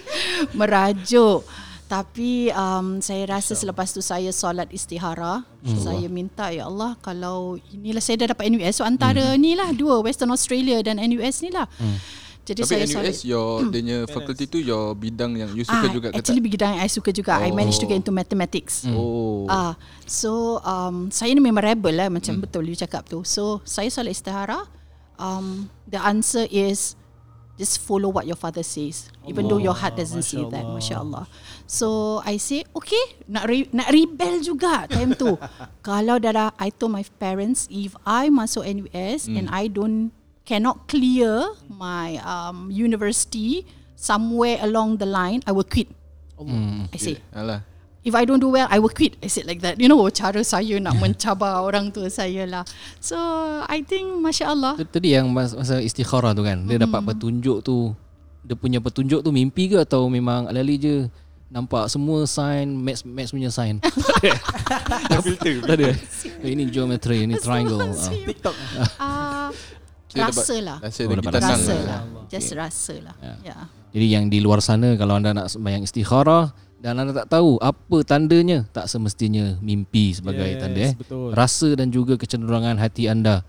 merajuk. 0.52 1.46
Tapi 1.86 2.50
um, 2.50 2.98
saya 2.98 3.30
rasa 3.30 3.54
selepas 3.54 3.88
tu 3.88 4.02
saya 4.02 4.28
solat 4.28 4.66
istihara. 4.68 5.46
Hmm. 5.62 5.78
Saya 5.78 6.04
minta 6.08 6.50
ya 6.50 6.66
Allah 6.66 6.98
kalau 6.98 7.62
inilah 7.70 8.02
saya 8.02 8.18
dah 8.20 8.34
dapat 8.34 8.50
NUS. 8.50 8.76
So 8.76 8.84
antara 8.84 9.22
Hmm. 9.22 9.38
ni 9.38 9.54
lah 9.54 9.70
dua 9.70 10.02
Western 10.02 10.28
Australia 10.28 10.82
dan 10.82 10.98
NUS 10.98 11.38
ni 11.40 11.48
lah. 11.48 11.70
Jadi 12.48 12.60
Tapi 12.60 12.70
saya 12.70 12.82
NUS 12.82 12.92
solat. 12.94 13.16
your 13.22 13.48
dia 13.60 13.68
punya 13.74 13.96
faculty 14.08 14.44
tu 14.44 14.58
your 14.58 14.96
bidang 14.96 15.36
yang 15.36 15.52
you 15.52 15.62
suka 15.62 15.84
Ah, 15.84 15.92
juga 15.92 16.08
ke 16.08 16.16
actually 16.16 16.40
tak? 16.40 16.48
bidang 16.48 16.70
yang 16.72 16.82
I 16.82 16.88
suka 16.88 17.10
juga. 17.12 17.32
I 17.36 17.52
managed 17.52 17.78
to 17.78 17.86
get 17.86 17.98
into 17.98 18.08
mathematics. 18.08 18.88
Oh. 18.88 19.44
Ah, 19.46 19.76
so 20.02 20.56
um, 20.62 21.08
saya 21.08 21.30
ni 21.30 21.40
memang 21.40 21.60
rebel 21.62 21.92
lah 21.92 22.08
macam 22.08 22.32
Hmm. 22.32 22.42
betul 22.42 22.64
you 22.64 22.72
cakap 22.74 23.04
tu. 23.04 23.20
So 23.22 23.60
saya 23.62 23.88
solat 23.88 24.12
istihara. 24.12 24.64
Um, 25.14 25.68
the 25.84 25.98
answer 25.98 26.46
is 26.46 26.94
just 27.54 27.82
follow 27.82 28.06
what 28.06 28.22
your 28.22 28.38
father 28.38 28.62
says, 28.62 29.10
even 29.26 29.44
though 29.44 29.58
your 29.58 29.74
heart 29.74 29.92
doesn't 29.92 30.22
say 30.22 30.38
that. 30.46 30.62
Masya 30.64 31.02
Allah. 31.02 31.26
So 31.66 32.18
I 32.22 32.38
say 32.38 32.62
okay, 32.72 33.02
nak 33.26 33.44
re- 33.44 33.66
nak 33.72 33.90
rebel 33.90 34.40
juga 34.40 34.86
time 34.86 35.12
tu. 35.12 35.34
Kalau 35.82 36.16
dah 36.16 36.30
dah, 36.30 36.48
I 36.54 36.70
told 36.70 36.94
my 36.94 37.02
parents 37.18 37.66
if 37.66 37.98
I 38.02 38.30
masuk 38.30 38.62
NUS 38.62 39.26
and 39.26 39.50
I 39.50 39.66
don't 39.66 40.14
cannot 40.48 40.88
clear 40.88 41.44
my 41.68 42.16
um, 42.24 42.72
university 42.72 43.68
somewhere 43.92 44.56
along 44.64 44.96
the 44.96 45.04
line, 45.04 45.44
I 45.44 45.52
will 45.52 45.68
quit. 45.68 45.92
I 46.88 46.96
say. 46.96 47.20
Alah. 47.36 47.60
If 48.06 48.14
I 48.16 48.24
don't 48.24 48.40
do 48.40 48.48
well, 48.48 48.64
I 48.70 48.80
will 48.80 48.94
quit. 48.94 49.20
I 49.20 49.28
said 49.28 49.44
like 49.44 49.60
that. 49.60 49.76
You 49.76 49.90
know, 49.90 50.00
cara 50.08 50.40
saya 50.40 50.80
nak 50.80 50.96
mencabar 51.02 51.60
orang 51.60 51.92
tua 51.92 52.08
saya 52.08 52.48
lah. 52.48 52.64
So, 53.02 53.18
I 53.68 53.84
think, 53.84 54.08
Masya 54.24 54.56
Allah. 54.56 54.72
Tadi 54.80 55.12
yang 55.12 55.28
mas- 55.28 55.52
masa 55.52 55.82
istikharah 55.82 56.32
tu 56.32 56.40
kan 56.40 56.64
Dia 56.64 56.80
dapat 56.80 57.04
petunjuk 57.04 57.60
tu 57.60 57.92
Dia 58.46 58.56
punya 58.56 58.80
petunjuk 58.80 59.20
tu 59.20 59.28
mimpi 59.28 59.68
ke 59.68 59.76
Atau 59.82 60.08
memang 60.08 60.48
alali 60.48 60.80
je 60.80 60.96
nampak 61.48 61.88
semua 61.88 62.28
sign 62.28 62.76
max 62.76 63.00
max 63.08 63.32
punya 63.32 63.48
sign. 63.48 63.80
tak 65.10 65.20
filter. 65.24 65.64
Tak 65.64 65.74
ada. 65.80 65.90
Eh, 66.44 66.50
Ini 66.52 66.68
geometry, 66.68 67.24
ini 67.24 67.40
triangle. 67.40 67.88
Ah. 67.88 68.12
TikTok. 68.12 68.54
Ah, 69.00 69.48
Kita 70.08 70.26
dapat- 70.26 70.40
rasa 70.40 70.56
lah. 70.64 70.78
Rasa 70.80 71.00
Oh, 71.04 71.14
dapat 71.14 71.32
tenang 71.36 71.52
Rasa 71.54 71.74
lah. 71.76 71.84
lah. 71.84 72.00
Just 72.28 72.50
rasa 72.56 72.94
lah. 73.04 73.14
Ya. 73.44 73.56
Jadi 73.88 74.06
yang 74.08 74.24
di 74.28 74.38
luar 74.40 74.60
sana 74.60 74.96
kalau 74.96 75.16
anda 75.16 75.32
nak 75.32 75.48
sembahyang 75.48 75.84
istikharah 75.84 76.52
dan 76.78 76.96
anda 76.96 77.12
tak 77.12 77.28
tahu 77.32 77.56
apa 77.58 77.96
tandanya, 78.04 78.64
tak 78.70 78.86
semestinya 78.86 79.56
mimpi 79.58 80.12
sebagai 80.12 80.44
Yes, 80.44 80.60
tanda 80.60 80.80
eh. 80.80 80.92
betul. 80.94 81.32
Rasa 81.32 81.68
dan 81.74 81.88
juga 81.88 82.14
kecenderungan 82.14 82.76
hati 82.76 83.08
anda 83.08 83.42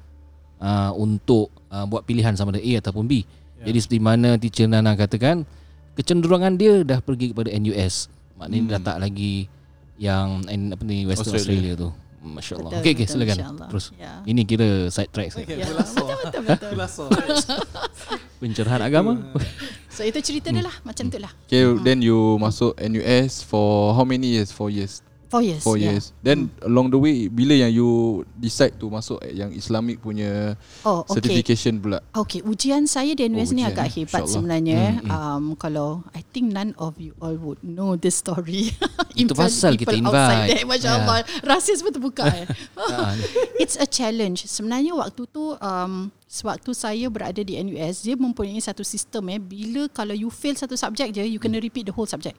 uh, 0.60 0.92
untuk 0.96 1.51
uh, 1.70 1.86
buat 1.86 2.04
pilihan 2.04 2.36
sama 2.36 2.56
ada 2.56 2.62
A 2.63 2.74
ataupun 2.80 3.06
B. 3.06 3.24
Ya. 3.60 3.72
Jadi 3.72 3.78
seperti 3.80 4.00
mana 4.00 4.39
teacher 4.39 4.68
Nana 4.68 4.96
katakan, 4.96 5.44
kecenderungan 5.96 6.56
dia 6.56 6.84
dah 6.84 7.00
pergi 7.00 7.36
kepada 7.36 7.51
NUS. 7.51 8.08
Maknanya 8.39 8.63
hmm. 8.63 8.72
dah 8.72 8.82
tak 8.82 8.98
lagi 9.04 9.51
yang 10.00 10.48
apa 10.48 10.84
ni 10.88 11.04
Western 11.04 11.36
Australia, 11.36 11.75
Australia. 11.75 11.84
tu. 11.84 11.89
Masya 12.19 12.53
Allah. 12.59 12.71
Betul, 12.71 12.81
Okey 12.83 12.91
okey 12.95 13.05
betul, 13.05 13.13
silakan. 13.15 13.38
Terus. 13.71 13.85
Ya. 13.95 14.11
Ini 14.27 14.41
kira 14.43 14.69
side 14.91 15.11
track 15.11 15.29
saya. 15.31 15.45
Ya, 15.47 15.67
betul 15.71 16.05
betul 16.43 16.71
betul. 16.75 17.09
Pencerahan 18.39 18.81
agama. 18.83 19.13
So 19.99 20.07
itu 20.07 20.23
cerita 20.23 20.47
dia 20.47 20.63
lah 20.63 20.71
macam 20.88 21.11
tu 21.11 21.19
lah. 21.19 21.27
Okay, 21.51 21.67
then 21.83 21.99
you 21.99 22.39
masuk 22.39 22.71
NUS 22.79 23.43
for 23.43 23.91
how 23.91 24.07
many 24.07 24.39
years? 24.39 24.47
Four 24.47 24.71
years. 24.71 25.03
Four 25.29 25.45
years. 25.45 25.62
Four 25.62 25.77
yeah. 25.77 25.93
years. 25.93 26.09
Then 26.25 26.50
along 26.65 26.89
the 26.89 26.98
way, 26.98 27.29
bila 27.29 27.53
yang 27.53 27.69
you 27.69 27.89
decide 28.33 28.81
to 28.81 28.89
masuk 28.89 29.21
yang 29.29 29.53
Islamic 29.53 30.01
punya 30.01 30.57
Oh, 30.81 31.05
okay. 31.05 31.21
certification 31.21 31.77
pula? 31.77 32.01
Okay, 32.17 32.41
ujian 32.41 32.89
saya 32.89 33.13
di 33.13 33.29
NUS 33.29 33.53
Oh, 33.53 33.55
ni 33.55 33.62
agak 33.62 33.93
eh. 33.93 34.01
hebat 34.01 34.25
sebenarnya. 34.25 35.05
Um, 35.05 35.53
kalau 35.53 36.01
I 36.17 36.25
think 36.33 36.50
none 36.50 36.74
of 36.81 36.98
you 36.98 37.13
all 37.21 37.38
would 37.38 37.62
know 37.62 37.93
this 37.93 38.17
story. 38.17 38.74
Itu 39.21 39.38
pasal 39.38 39.77
kita 39.77 39.93
people 39.93 40.09
outside 40.09 40.50
invite. 40.50 40.50
There, 40.50 40.65
Masya 40.65 40.89
Ya. 40.89 40.93
Allah, 40.98 41.17
rahsia 41.45 41.77
semua 41.77 41.93
terbuka. 41.93 42.25
eh. 42.25 42.50
Ah, 42.89 43.13
It's 43.62 43.77
a 43.77 43.86
challenge. 43.86 44.50
Sebenarnya 44.50 44.98
waktu 44.98 45.29
tu 45.29 45.53
um, 45.53 46.09
sewaktu 46.25 46.74
saya 46.74 47.05
berada 47.05 47.38
di 47.38 47.53
NUS, 47.53 48.01
dia 48.01 48.17
mempunyai 48.17 48.57
satu 48.57 48.81
sistem 48.81 49.29
eh 49.29 49.38
bila 49.38 49.86
kalau 49.93 50.17
you 50.17 50.33
fail 50.33 50.57
satu 50.57 50.74
subjek 50.74 51.13
je, 51.13 51.21
you 51.21 51.38
kena 51.38 51.62
repeat 51.62 51.86
the 51.86 51.93
whole 51.93 52.09
subject. 52.09 52.33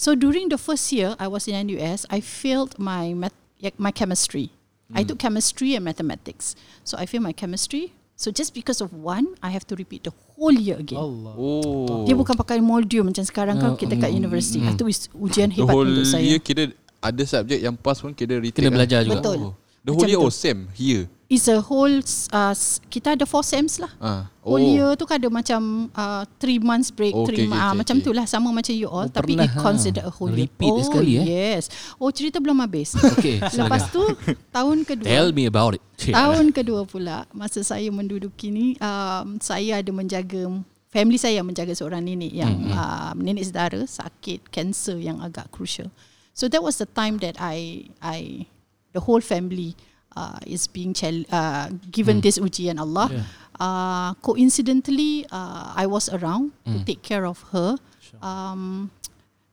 So 0.00 0.16
during 0.16 0.48
the 0.48 0.56
first 0.56 0.88
year 0.96 1.12
I 1.20 1.28
was 1.28 1.44
in 1.44 1.52
NUS, 1.68 2.08
I 2.08 2.24
failed 2.24 2.80
my 2.80 3.12
math, 3.12 3.36
my 3.76 3.92
chemistry. 3.92 4.48
I 4.96 5.04
took 5.04 5.20
chemistry 5.20 5.76
and 5.76 5.84
mathematics. 5.84 6.56
So 6.88 6.96
I 6.96 7.04
failed 7.04 7.28
my 7.28 7.36
chemistry. 7.36 7.92
So 8.16 8.32
just 8.32 8.56
because 8.56 8.80
of 8.80 8.96
one, 8.96 9.36
I 9.44 9.52
have 9.52 9.68
to 9.68 9.76
repeat 9.76 10.08
the 10.08 10.12
whole 10.16 10.56
year 10.56 10.80
again. 10.80 10.96
Allah. 10.96 11.36
Oh. 11.36 12.08
Dia 12.08 12.16
bukan 12.16 12.32
pakai 12.32 12.64
modul 12.64 13.12
macam 13.12 13.20
sekarang 13.28 13.60
kan 13.60 13.76
kita 13.76 14.00
kat 14.00 14.16
universiti. 14.16 14.64
Itu 14.64 14.88
is 14.88 15.12
ujian 15.12 15.52
The 15.52 15.68
hebat 15.68 15.76
whole 15.76 15.84
untuk 15.92 16.08
saya. 16.08 16.24
year 16.24 16.40
kira 16.40 16.72
ada 17.04 17.20
subjek 17.20 17.60
yang 17.60 17.76
pass 17.76 18.00
pun 18.00 18.16
kira 18.16 18.40
retake 18.40 18.64
Kena 18.64 18.72
lah. 18.72 18.76
belajar 18.80 19.04
juga. 19.04 19.20
Betul. 19.20 19.38
Oh. 19.40 19.54
The 19.84 19.92
whole 19.92 20.08
Macam 20.08 20.16
year 20.16 20.20
oh 20.24 20.32
same 20.32 20.64
here. 20.72 21.04
It's 21.30 21.46
a 21.46 21.62
whole 21.62 22.02
uh, 22.34 22.54
kita 22.90 23.14
ada 23.14 23.22
four 23.22 23.46
sems 23.46 23.78
lah. 23.78 23.94
Ah. 24.02 24.26
Whole 24.42 24.66
year 24.66 24.98
tu 24.98 25.06
kan 25.06 25.22
ada 25.22 25.30
macam 25.30 25.86
uh, 25.94 26.26
three 26.42 26.58
months 26.58 26.90
break, 26.90 27.14
Oh, 27.14 27.22
three 27.22 27.46
okay, 27.46 27.46
okay, 27.46 27.54
okay, 27.54 27.62
ah, 27.62 27.70
okay, 27.70 27.78
macam 27.78 27.96
okay. 28.02 28.06
tu 28.06 28.10
lah 28.10 28.26
sama 28.26 28.50
macam 28.50 28.74
you 28.74 28.90
all. 28.90 29.06
Oh, 29.06 29.14
tapi 29.14 29.38
pernah, 29.38 29.46
it 29.46 29.54
ha. 29.54 29.62
consider 29.62 30.02
a 30.02 30.10
whole 30.10 30.34
year. 30.34 30.50
Oh, 30.58 30.82
sekali, 30.82 31.22
eh? 31.22 31.26
Yes. 31.30 31.70
Oh 32.02 32.10
cerita 32.10 32.42
belum 32.42 32.58
habis. 32.58 32.98
Okey, 33.14 33.38
Lepas 33.46 33.94
tu 33.94 34.02
tahun 34.50 34.82
kedua. 34.82 35.06
Tell 35.06 35.30
me 35.30 35.46
about 35.46 35.78
it. 35.78 35.82
Tahun 36.02 36.50
kedua 36.50 36.82
pula 36.82 37.30
masa 37.30 37.62
saya 37.62 37.86
menduduki 37.94 38.50
ni 38.50 38.74
um, 38.82 39.38
saya 39.38 39.78
ada 39.78 39.90
menjaga 39.94 40.50
family 40.90 41.14
saya 41.14 41.38
yang 41.38 41.46
menjaga 41.46 41.78
seorang 41.78 42.02
nenek 42.02 42.34
yang 42.34 42.50
mm-hmm. 42.50 42.74
uh, 42.74 43.14
nenek 43.14 43.46
saudara 43.46 43.86
sakit 43.86 44.50
kanser 44.50 44.98
yang 44.98 45.22
agak 45.22 45.46
crucial. 45.54 45.94
So 46.34 46.50
that 46.50 46.58
was 46.58 46.82
the 46.82 46.90
time 46.90 47.22
that 47.22 47.38
I 47.38 47.86
I 48.02 48.50
the 48.90 48.98
whole 49.06 49.22
family 49.22 49.78
uh, 50.16 50.38
is 50.46 50.66
being 50.66 50.94
chal- 50.94 51.26
uh, 51.30 51.68
given 51.90 52.18
mm. 52.18 52.22
this 52.22 52.38
ujian 52.38 52.78
Allah. 52.80 53.08
Yeah. 53.12 53.24
Uh, 53.60 54.14
coincidentally 54.24 55.26
uh, 55.28 55.76
I 55.76 55.84
was 55.86 56.08
around 56.08 56.52
mm. 56.64 56.72
to 56.72 56.84
take 56.84 57.02
care 57.02 57.26
of 57.26 57.44
her. 57.52 57.76
Um, 58.22 58.90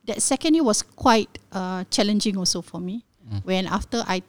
that 0.07 0.21
second 0.23 0.55
year 0.55 0.63
was 0.63 0.81
quite 0.81 1.29
uh, 1.51 1.83
challenging 1.91 2.37
also 2.37 2.61
for 2.63 2.79
me. 2.79 3.03
Mm. 3.27 3.43
When 3.43 3.63
after 3.67 4.03
I 4.07 4.23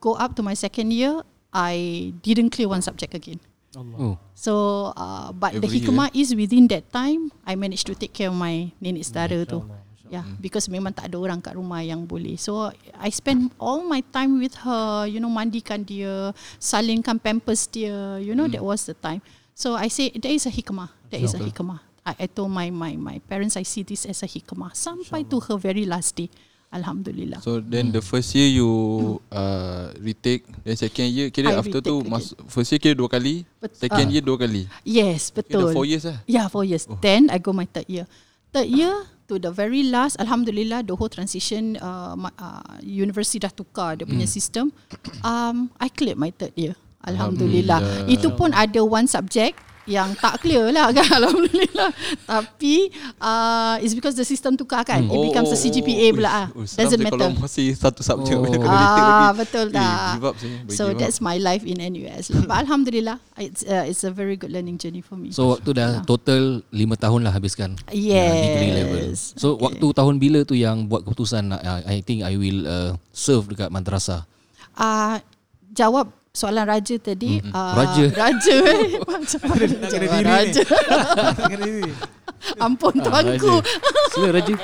go 0.00 0.14
up 0.14 0.34
to 0.36 0.42
my 0.42 0.54
second 0.54 0.92
year, 0.92 1.22
I 1.54 2.12
didn't 2.22 2.50
clear 2.50 2.68
one 2.68 2.82
subject 2.82 3.14
again. 3.14 3.40
Oh. 3.76 4.18
So, 4.34 4.92
uh, 4.96 5.30
but 5.30 5.54
the 5.54 5.62
Every 5.62 5.78
hikmah 5.78 6.10
is 6.14 6.34
within 6.34 6.66
that 6.74 6.90
time, 6.90 7.30
I 7.46 7.54
managed 7.54 7.86
to 7.86 7.94
take 7.94 8.12
care 8.12 8.26
of 8.26 8.34
my 8.34 8.74
nenek 8.82 9.06
saudara 9.06 9.46
tu. 9.46 9.62
Yeah, 10.10 10.26
because 10.42 10.66
memang 10.66 10.90
tak 10.90 11.06
ada 11.06 11.22
orang 11.22 11.38
kat 11.38 11.54
rumah 11.54 11.86
yang 11.86 12.02
boleh. 12.02 12.34
So, 12.34 12.74
I 12.98 13.14
spend 13.14 13.54
all 13.62 13.86
my 13.86 14.02
time 14.02 14.42
with 14.42 14.58
her, 14.66 15.06
you 15.06 15.22
know, 15.22 15.30
mandikan 15.30 15.86
dia, 15.86 16.34
salingkan 16.58 17.22
pampers 17.22 17.70
dia, 17.70 18.18
you 18.18 18.34
know, 18.34 18.50
that 18.50 18.58
was 18.58 18.90
the 18.90 18.98
time. 18.98 19.22
So, 19.54 19.78
I 19.78 19.86
say, 19.86 20.10
there 20.18 20.34
is 20.34 20.50
a 20.50 20.52
hikmah. 20.52 20.90
There 21.14 21.22
is 21.22 21.38
a 21.38 21.38
hikmah. 21.38 21.78
I, 22.02 22.24
I 22.24 22.26
told 22.26 22.50
my, 22.50 22.74
my, 22.74 22.98
my 22.98 23.22
parents, 23.22 23.54
I 23.54 23.62
see 23.62 23.86
this 23.86 24.02
as 24.02 24.26
a 24.26 24.28
hikmah. 24.28 24.74
Sampai 24.74 25.30
to 25.30 25.38
her 25.46 25.54
very 25.54 25.86
last 25.86 26.18
day. 26.18 26.26
Alhamdulillah. 26.70 27.42
So 27.42 27.58
then 27.58 27.90
the 27.90 27.98
first 27.98 28.30
year 28.30 28.46
you 28.46 28.70
uh, 29.34 29.90
retake 29.98 30.46
Then 30.62 30.78
second 30.78 31.10
year 31.10 31.26
Kira 31.34 31.50
I 31.50 31.58
after 31.58 31.82
tu 31.82 32.06
mas, 32.06 32.30
First 32.46 32.70
year 32.70 32.78
kira 32.78 32.94
dua 32.94 33.10
kali 33.10 33.42
Bet- 33.58 33.74
Second 33.74 34.06
ah. 34.06 34.12
year 34.14 34.22
dua 34.22 34.38
kali 34.38 34.70
yes, 34.86 35.34
Kira 35.34 35.66
betul. 35.66 35.74
four 35.74 35.82
years 35.82 36.06
lah 36.06 36.22
Yeah, 36.30 36.46
four 36.46 36.62
years. 36.62 36.86
Oh. 36.86 36.94
Then 37.02 37.26
I 37.26 37.42
go 37.42 37.50
my 37.50 37.66
third 37.66 37.90
year. 37.90 38.06
Third 38.54 38.70
year 38.70 38.94
to 39.30 39.38
the 39.38 39.54
very 39.54 39.86
last, 39.86 40.18
Alhamdulillah, 40.18 40.82
the 40.82 40.98
whole 40.98 41.06
transition, 41.06 41.78
uh, 41.78 42.18
ma- 42.18 42.34
uh, 42.34 42.82
university 42.82 43.38
dah 43.38 43.54
tukar 43.54 43.94
dia 43.94 44.02
punya 44.02 44.26
system. 44.26 44.74
Um, 45.22 45.70
I 45.78 45.86
cleared 45.86 46.18
my 46.18 46.34
third 46.34 46.50
year. 46.58 46.74
Alhamdulillah. 47.06 47.78
Alhamdulillah. 47.78 48.10
Itu 48.10 48.34
pun 48.34 48.50
ada 48.50 48.82
one 48.82 49.06
subject 49.06 49.54
yang 49.84 50.12
tak 50.14 50.38
clear 50.38 50.68
lah 50.68 50.90
kan 50.90 51.08
Alhamdulillah 51.18 51.88
Tapi 52.22 52.92
uh, 53.16 53.80
It's 53.80 53.92
because 53.92 54.12
the 54.12 54.22
system 54.22 54.54
tukar 54.54 54.82
kan 54.82 55.02
It 55.02 55.18
becomes 55.24 55.48
a 55.48 55.56
CGPA 55.56 56.12
pula 56.12 56.28
ah. 56.28 56.46
oh, 56.52 56.62
seram 56.62 56.84
Doesn't 56.84 57.00
matter 57.00 57.16
Kalau 57.16 57.30
masih 57.36 57.72
satu 57.72 58.00
subjek 58.00 58.32
Oh. 58.32 58.44
oh. 58.44 58.52
kena 58.52 58.66
lagi 58.66 59.00
Ah, 59.00 59.30
betul 59.32 59.66
Eh, 59.66 59.74
tak? 59.74 60.12
give 60.14 60.26
up 60.26 60.34
saya 60.36 60.52
bagi 60.60 60.76
So 60.76 60.82
give 60.84 60.92
up. 60.92 61.00
that's 61.00 61.18
my 61.18 61.36
life 61.36 61.64
in 61.64 61.80
NUS 61.80 62.28
lah. 62.28 62.44
But 62.48 62.56
Alhamdulillah 62.62 63.16
It's 63.36 63.62
uh, 63.62 63.84
it's 63.84 64.02
a 64.02 64.12
very 64.12 64.34
good 64.34 64.50
learning 64.50 64.76
journey 64.76 65.00
for 65.00 65.16
me 65.16 65.32
So 65.32 65.48
waktu 65.50 65.72
dah 65.72 66.04
total 66.04 66.60
5 66.68 66.76
tahun 66.96 67.20
lah 67.24 67.32
habiskan 67.32 67.74
uh, 67.80 67.90
degree 67.90 68.74
level. 68.76 68.96
Yes 69.10 69.32
So 69.34 69.56
okay. 69.56 69.64
waktu 69.66 69.86
tahun 69.90 70.14
bila 70.16 70.44
tu 70.44 70.54
yang 70.54 70.86
buat 70.86 71.02
keputusan 71.02 71.50
nak 71.50 71.60
uh, 71.60 71.80
I 71.84 72.00
think 72.00 72.22
I 72.22 72.36
will 72.36 72.60
uh, 72.62 72.90
serve 73.10 73.48
dekat 73.48 73.68
madrasah. 73.68 74.28
uh, 74.76 75.16
jawab 75.70 76.12
soalan 76.30 76.62
raja 76.64 76.94
tadi 76.96 77.42
mm-hmm. 77.42 77.50
uh, 77.50 77.72
Raja. 77.74 78.04
raja 78.22 78.54
eh 78.54 78.80
macam 79.10 79.40
mana 79.50 79.64
raja 80.22 80.62
ampun 82.64 82.94
Ah, 83.04 83.20
tuanku. 83.20 83.60
Sila 84.16 84.32
Raja. 84.32 84.54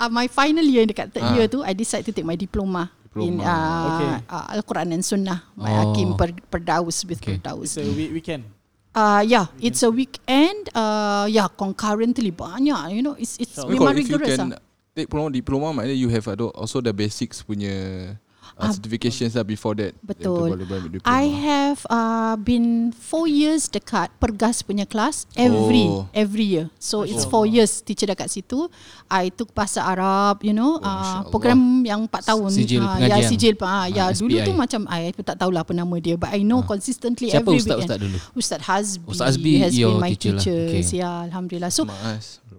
Uh, 0.00 0.08
my 0.08 0.26
final 0.28 0.64
year 0.64 0.88
dekat 0.88 1.12
third 1.12 1.28
Ah. 1.28 1.36
year 1.36 1.44
tu 1.44 1.60
I 1.60 1.76
decide 1.76 2.04
to 2.04 2.12
take 2.12 2.24
my 2.24 2.36
diploma, 2.36 2.88
in 3.16 3.40
uh, 3.40 3.84
Okay. 4.00 4.10
uh, 4.28 4.46
Al-Quran 4.56 4.96
dan 4.96 5.02
Sunnah 5.04 5.44
my 5.52 5.68
Oh. 5.68 5.76
Hakim 5.92 6.16
per, 6.16 6.32
Perdaus 6.48 7.04
with 7.04 7.20
Okay. 7.20 7.36
Perdaus 7.36 7.68
It's 7.68 7.76
a 7.76 7.84
week, 7.84 8.10
weekend. 8.12 8.48
uh, 8.96 9.20
yeah 9.20 9.52
it's 9.60 9.84
a 9.84 9.92
weekend 9.92 10.72
uh, 10.72 11.28
yeah 11.28 11.48
concurrently 11.52 12.32
banyak 12.32 12.96
you 12.96 13.04
know 13.04 13.12
it's 13.16 13.36
it's 13.36 13.56
Tapi 13.56 13.76
memang 13.76 13.92
kalau 13.92 14.00
if 14.00 14.08
you 14.08 14.16
rigorous 14.16 14.36
can 14.36 14.48
lah 14.56 14.60
Take 14.96 15.12
diploma, 15.12 15.28
diploma 15.28 15.66
maknanya 15.76 15.92
you 15.92 16.08
have 16.08 16.24
also 16.56 16.80
the 16.80 16.88
basics 16.88 17.44
punya 17.44 18.16
uh, 18.56 18.72
certifications 18.72 19.36
lah 19.36 19.44
before 19.44 19.76
that 19.76 19.92
Betul. 20.00 20.56
I 21.04 21.24
have 21.28 21.84
uh, 21.86 22.34
been 22.36 22.90
four 22.92 23.28
years 23.28 23.68
dekat 23.68 24.08
Pergas 24.16 24.64
punya 24.64 24.88
kelas 24.88 25.28
every 25.36 25.84
Oh. 25.86 26.08
every 26.10 26.46
year. 26.48 26.66
So 26.80 27.04
it's 27.04 27.22
four 27.22 27.44
years 27.44 27.80
teacher 27.80 28.08
dekat 28.08 28.32
situ. 28.32 28.66
I 29.06 29.30
took 29.30 29.52
bahasa 29.52 29.84
Arab, 29.84 30.42
you 30.42 30.50
know, 30.50 30.80
Masya 30.80 31.16
uh, 31.20 31.30
program 31.30 31.60
yang 31.84 32.08
4 32.10 32.26
tahun. 32.26 32.50
Sijil 32.50 32.82
Ah, 32.82 32.98
ya 32.98 33.16
sijil 33.22 33.54
ah, 33.62 33.86
ya 33.86 34.08
Ah, 34.08 34.10
dulu 34.10 34.34
SPI. 34.34 34.46
tu 34.48 34.52
macam 34.56 34.80
I 34.88 35.12
pun 35.14 35.22
tak 35.22 35.36
tahulah 35.38 35.62
apa 35.62 35.72
nama 35.76 35.94
dia 36.00 36.16
but 36.18 36.32
I 36.32 36.42
know 36.42 36.64
consistently 36.64 37.30
Siapa 37.30 37.46
every 37.46 37.60
ustaz-ustaz 37.62 37.98
weekend. 37.98 38.02
dulu? 38.02 38.18
Ustaz 38.34 38.60
Hazbi, 38.66 39.06
Ustaz 39.06 39.26
Hazbi 39.36 39.52
has 39.62 39.72
been 39.74 40.00
my 40.00 40.10
teacher 40.16 40.34
lah. 40.34 40.42
teacher. 40.42 40.60
Okay. 40.72 40.98
Ya, 40.98 41.10
alhamdulillah. 41.28 41.70
So 41.70 41.86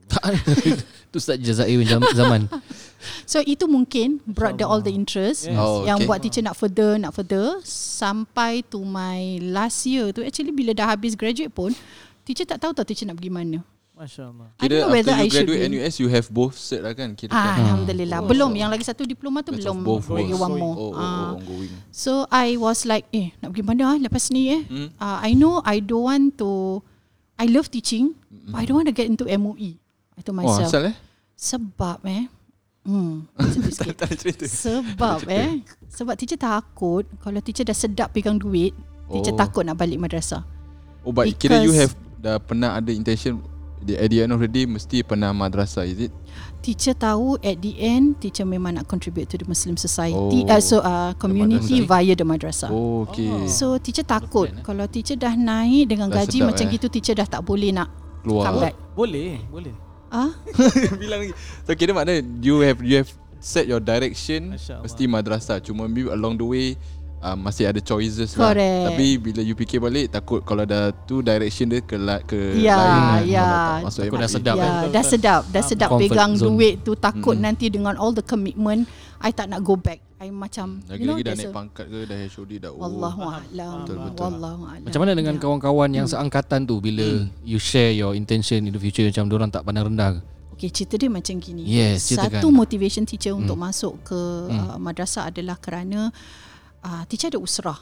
Tak 0.07 0.23
Tu 1.11 1.17
Ustaz 1.19 1.35
Jazair 1.39 1.75
zaman. 2.15 2.47
So 3.29 3.39
itu 3.39 3.65
mungkin 3.65 4.19
brought 4.25 4.57
the, 4.57 4.65
all 4.65 4.81
the 4.81 4.91
interest 4.91 5.45
Yes. 5.45 5.57
Oh, 5.57 5.85
yang 5.85 6.01
okay. 6.01 6.07
buat 6.07 6.19
teacher 6.21 6.41
nak 6.41 6.55
further 6.55 6.97
nak 6.97 7.13
further 7.13 7.61
sampai 7.63 8.61
to 8.67 8.81
my 8.81 9.37
last 9.43 9.85
year 9.85 10.09
tu 10.11 10.21
actually 10.21 10.51
bila 10.51 10.73
dah 10.73 10.89
habis 10.89 11.13
graduate 11.13 11.51
pun 11.51 11.71
teacher 12.23 12.43
tak 12.43 12.59
tahu 12.59 12.73
tau 12.73 12.83
teacher 12.83 13.07
nak 13.07 13.15
pergi 13.15 13.31
mana. 13.31 13.59
Masya 13.97 14.29
Allah. 14.29 14.53
I 14.61 14.69
don't 14.69 14.93
Kira 14.93 15.01
after 15.01 15.09
I 15.09 15.25
you 15.25 15.31
should 15.33 15.49
graduate 15.49 15.73
be. 15.73 15.73
NUS 15.73 15.93
You 15.97 16.09
have 16.13 16.29
both 16.29 16.53
cert 16.53 16.85
lah 16.85 16.93
kan 16.93 17.17
Kira 17.17 17.33
Ah, 17.33 17.57
kan 17.57 17.65
Alhamdulillah. 17.65 18.19
Belum 18.29 18.53
yang 18.53 18.69
lagi 18.69 18.85
satu 18.85 19.01
diploma 19.09 19.41
tu 19.41 19.57
belum 19.57 19.81
both 19.81 20.05
lagi 20.13 20.37
one 20.37 20.53
more. 20.53 20.75
Oh, 20.77 20.93
oh, 20.93 20.93
Ah. 20.93 21.33
oh, 21.33 21.41
ongoing 21.41 21.73
So 21.89 22.11
I 22.29 22.61
was 22.61 22.85
like 22.85 23.09
eh 23.09 23.33
nak 23.41 23.57
pergi 23.57 23.65
mana 23.65 23.83
ah 23.89 23.97
lepas 23.97 24.29
ni 24.29 24.53
eh. 24.53 24.61
Hmm. 24.69 24.93
Uh, 25.01 25.17
I 25.25 25.33
know 25.33 25.65
I 25.65 25.81
don't 25.81 26.05
want 26.05 26.37
to 26.37 26.85
I 27.41 27.49
love 27.49 27.73
teaching 27.73 28.13
but 28.53 28.61
I 28.61 28.69
don't 28.69 28.77
want 28.77 28.85
to 28.85 28.93
get 28.93 29.09
into 29.09 29.25
MOE. 29.33 29.81
I 30.13 30.21
told 30.21 30.37
Oh 30.37 30.45
myself 30.45 30.69
asal 30.69 30.93
eh 30.93 30.95
sebab 31.33 31.97
eh 32.05 32.29
Hmm. 32.87 33.27
Tak 33.99 34.07
ada 34.07 34.15
cerita 34.15 34.47
Sebab 34.47 35.27
eh 35.27 35.59
Sebab 35.87 36.15
teacher 36.15 36.39
takut 36.39 37.03
Kalau 37.19 37.39
teacher 37.39 37.61
dah 37.61 37.75
sedap 37.75 38.09
pegang 38.09 38.39
duit 38.39 38.71
Teacher 39.09 39.31
Oh. 39.31 39.37
takut 39.37 39.61
nak 39.61 39.75
balik 39.75 39.99
madrasah 39.99 40.47
Oh 41.03 41.11
but 41.11 41.27
kira 41.33 41.59
you 41.59 41.69
Because- 41.69 41.91
have 41.91 41.93
Dah 42.17 42.39
pernah 42.39 42.73
ada 42.73 42.89
intention 42.89 43.43
the- 43.79 43.95
At 43.95 44.07
the 44.07 44.19
end 44.19 44.31
of 44.31 44.39
the 44.39 44.47
day 44.47 44.63
Mesti 44.63 45.03
pernah 45.03 45.29
madrasah 45.29 45.83
is 45.83 45.99
it 46.01 46.11
Teacher 46.59 46.91
tahu 46.91 47.35
At 47.37 47.59
the 47.59 47.75
end 47.75 48.17
Teacher 48.17 48.43
memang 48.43 48.73
nak 48.73 48.85
contribute 48.85 49.27
To 49.27 49.37
the 49.37 49.45
Muslim 49.45 49.75
society 49.75 50.15
Oh. 50.41 50.49
uh, 50.49 50.59
So 50.59 50.79
uh, 50.79 51.11
community 51.15 51.83
madrasah. 51.83 51.99
Via 52.01 52.13
the 52.13 52.25
madrasah 52.25 52.69
Oh 52.69 53.03
okay 53.03 53.47
So 53.47 53.75
teacher 53.77 54.03
takut 54.03 54.47
eh? 54.49 54.59
Kalau 54.59 54.87
teacher 54.87 55.15
dah 55.15 55.31
naik 55.31 55.87
Dengan 55.87 56.07
Dah 56.07 56.23
gaji 56.23 56.39
sedap, 56.39 56.47
macam 56.49 56.65
eh. 56.65 56.71
gitu 56.73 56.87
Teacher 56.89 57.15
dah 57.15 57.27
tak 57.29 57.43
boleh 57.43 57.69
nak 57.69 57.91
Keluar 58.21 58.43
Come 58.45 58.59
back 58.61 58.75
Boleh, 58.91 59.43
boleh. 59.45 59.75
Ah, 60.07 60.31
Bilang 61.01 61.27
lagi. 61.27 61.33
So 61.67 61.75
kira 61.75 61.91
maknanya 61.91 62.23
You 62.39 62.63
have 62.63 62.79
You 62.79 63.03
have 63.03 63.11
set 63.43 63.67
your 63.67 63.83
direction. 63.83 64.55
Mesti 64.55 65.03
madrasah. 65.07 65.59
Cuma 65.61 65.87
maybe 65.87 66.07
along 66.09 66.39
the 66.39 66.47
way 66.47 66.67
uh, 67.27 67.35
Masih 67.35 67.65
ada 67.65 67.79
choices 67.79 68.31
lah 68.33 68.51
Correct. 68.51 68.85
Tapi 68.87 69.05
bila 69.17 69.41
you 69.41 69.53
fikir 69.53 69.77
balik 69.77 70.07
Takut 70.09 70.39
kalau 70.41 70.63
dah 70.63 70.89
tu 71.03 71.19
direction 71.19 71.67
dia 71.67 71.79
Ke, 71.79 71.95
la- 71.95 72.21
ke 72.21 72.55
Ya, 72.55 72.75
lain 72.75 73.27
ya. 73.27 73.41
kalau 73.41 73.57
tak 73.57 73.83
masuk 73.83 74.01
Takut 74.01 74.17
dah 74.17 74.29
sedap, 74.29 74.55
ya, 74.55 74.63
eh? 74.63 74.89
dah 74.89 75.03
sedap, 75.03 75.41
dah 75.47 75.63
sedap 75.63 75.89
Comfort 75.89 76.03
pegang 76.07 76.31
zone. 76.33 76.47
duit 76.49 76.75
tu 76.81 76.91
takut 76.93 77.33
Mm-mm. 77.33 77.45
nanti 77.45 77.65
dengan 77.67 77.93
all 77.95 78.11
the 78.11 78.21
commitment 78.21 78.87
I 79.17 79.31
tak 79.31 79.47
nak 79.47 79.61
go 79.61 79.73
back. 79.73 79.97
I 80.17 80.29
macam 80.29 80.81
you 80.89 81.05
know 81.05 81.13
Lagi-lagi 81.13 81.21
dah 81.23 81.33
naik 81.35 81.45
a- 81.45 81.53
pangkat 81.53 81.85
ke 81.87 81.99
Dah 82.03 82.17
HOD 82.27 82.51
dah 82.57 82.69
oh. 82.69 82.77
Wallahu 82.79 83.21
a'lam. 83.23 83.75
Betul, 83.81 83.97
betul. 84.03 84.23
Wallahu 84.27 84.61
a'lam. 84.65 84.85
Macam 84.85 84.99
mana 84.99 85.11
dengan 85.13 85.33
Ya. 85.33 85.39
kawan-kawan 85.39 85.89
yang 85.91 86.07
seangkatan 86.07 86.59
tu 86.63 86.77
bila 86.77 87.05
you 87.41 87.57
share 87.57 87.91
your 87.91 88.13
intention 88.13 88.61
in 88.61 88.71
the 88.71 88.79
future 88.79 89.05
macam 89.05 89.29
orang 89.31 89.49
tak 89.49 89.61
pandang 89.61 89.85
rendah 89.87 90.09
ke? 90.13 90.21
Okay, 90.53 90.69
cerita 90.71 90.97
dia 90.97 91.05
macam 91.07 91.37
gini. 91.37 91.61
Yes, 91.63 92.09
Satu 92.09 92.33
ceritakan. 92.33 92.49
motivation 92.51 93.05
teacher 93.05 93.29
untuk 93.31 93.53
masuk 93.55 94.01
ke 94.03 94.17
uh, 94.47 94.73
madrasah 94.75 95.29
adalah 95.29 95.53
kerana 95.55 96.09
uh, 96.83 97.03
teacher 97.05 97.29
ada 97.29 97.39
usrah 97.39 97.77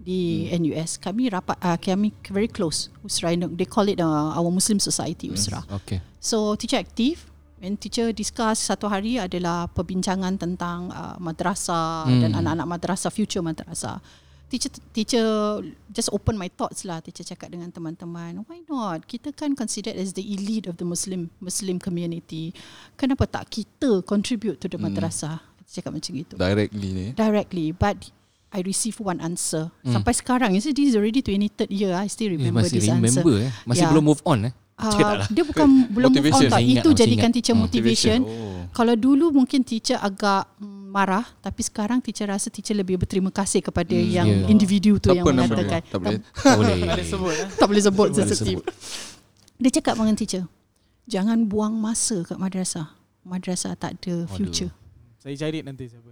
di 0.00 0.48
NUS. 0.48 0.96
Kami 0.96 1.28
rapat 1.28 1.60
uh, 1.60 1.76
kami 1.76 2.14
very 2.32 2.48
close 2.48 2.88
usrah. 3.04 3.36
They 3.36 3.68
call 3.68 3.86
it 3.86 4.00
uh, 4.00 4.32
our 4.32 4.48
Muslim 4.48 4.80
society 4.80 5.28
usrah. 5.28 5.62
Okay. 5.68 6.00
So 6.18 6.56
teacher 6.56 6.80
aktif 6.80 7.28
and 7.60 7.76
teacher 7.76 8.08
discuss 8.10 8.64
satu 8.64 8.88
hari 8.88 9.20
adalah 9.20 9.68
perbincangan 9.68 10.40
tentang 10.40 10.88
uh, 10.88 11.20
madrasah 11.20 12.08
Hmm. 12.08 12.20
dan 12.24 12.30
anak-anak 12.32 12.66
madrasah 12.66 13.12
future 13.12 13.44
madrasah. 13.44 14.00
Teacher 14.50 14.72
teacher 14.90 15.26
just 15.94 16.10
open 16.10 16.34
my 16.34 16.50
thoughts 16.50 16.82
lah. 16.82 16.98
Teacher 16.98 17.22
cakap 17.22 17.54
dengan 17.54 17.70
teman-teman, 17.70 18.42
why 18.50 18.64
not? 18.66 19.06
Kita 19.06 19.30
kan 19.30 19.54
considered 19.54 19.94
as 19.94 20.16
the 20.18 20.24
elite 20.26 20.66
of 20.66 20.74
the 20.74 20.82
Muslim 20.82 21.30
Muslim 21.38 21.78
community. 21.78 22.50
Kenapa 22.98 23.30
tak 23.30 23.46
kita 23.52 24.02
contribute 24.02 24.58
to 24.58 24.66
the 24.66 24.74
Hmm. 24.74 24.90
madrasah? 24.90 25.38
Teacher 25.62 25.84
cakap 25.84 25.92
macam 25.94 26.12
gitu. 26.18 26.34
Directly 26.34 26.88
ni 26.90 27.06
Directly, 27.14 27.70
but 27.70 28.10
I 28.50 28.60
receive 28.60 28.98
one 28.98 29.18
answer. 29.18 29.70
Sampai 29.80 30.10
sekarang, 30.10 30.50
you 30.50 30.60
see 30.60 30.70
this 30.70 30.90
is 30.90 30.96
already 30.96 31.20
23rd 31.20 31.70
year. 31.70 31.94
I 31.94 32.06
still 32.06 32.30
remember 32.30 32.60
masih 32.60 32.76
this 32.76 32.86
answer. 32.86 33.22
remember 33.22 33.34
eh. 33.40 33.50
Masih 33.62 33.84
Ya. 33.84 33.90
belum 33.90 34.04
move 34.04 34.22
on 34.24 34.50
eh. 34.50 34.54
Uh, 34.74 35.20
dia 35.28 35.44
bukan 35.44 35.68
belum 35.86 36.08
move 36.08 36.24
on 36.24 36.32
Motivation. 36.32 36.48
tak. 36.48 36.58
Masih 36.58 36.72
Itu 36.72 36.88
masih 36.88 36.98
jadikan 36.98 37.20
ingat. 37.22 37.36
teacher 37.36 37.54
Hmm. 37.54 37.62
motivation. 37.62 38.18
Oh. 38.24 38.60
Kalau 38.70 38.94
dulu 38.96 39.26
mungkin 39.30 39.60
teacher 39.60 39.98
agak 39.98 40.48
mm, 40.56 40.88
marah 40.88 41.26
tapi 41.38 41.60
sekarang 41.60 41.98
teacher 41.98 42.24
rasa 42.24 42.48
teacher 42.48 42.72
lebih 42.72 42.96
berterima 42.96 43.28
kasih 43.28 43.60
kepada 43.60 43.92
Hmm, 43.92 44.08
yang 44.08 44.26
yeah. 44.26 44.48
individu 44.48 44.96
tu 44.96 45.10
Siapa 45.10 45.20
yang 45.20 45.36
mengatakan 45.36 45.80
Tak 45.84 45.98
boleh 46.00 46.18
Tak 46.34 46.56
boleh. 46.56 46.74
Tak 46.74 46.88
boleh 46.88 47.06
sebut 47.06 47.30
eh. 47.30 47.46
tak 47.52 47.66
boleh 47.66 47.82
sebut 47.82 48.06
Tak 48.06 48.14
boleh 48.16 48.26
sensitif. 48.26 48.56
Dia 49.56 49.70
cakap 49.72 49.94
dengan 49.94 50.16
teacher, 50.16 50.44
jangan 51.04 51.44
buang 51.44 51.76
masa 51.76 52.24
kat 52.24 52.34
madrasah. 52.34 52.88
Madrasah 53.20 53.76
tak 53.76 54.00
ada 54.00 54.24
future. 54.26 54.72
Saya 55.18 55.36
cari 55.36 55.60
nanti 55.60 55.84
siapa. 55.86 56.08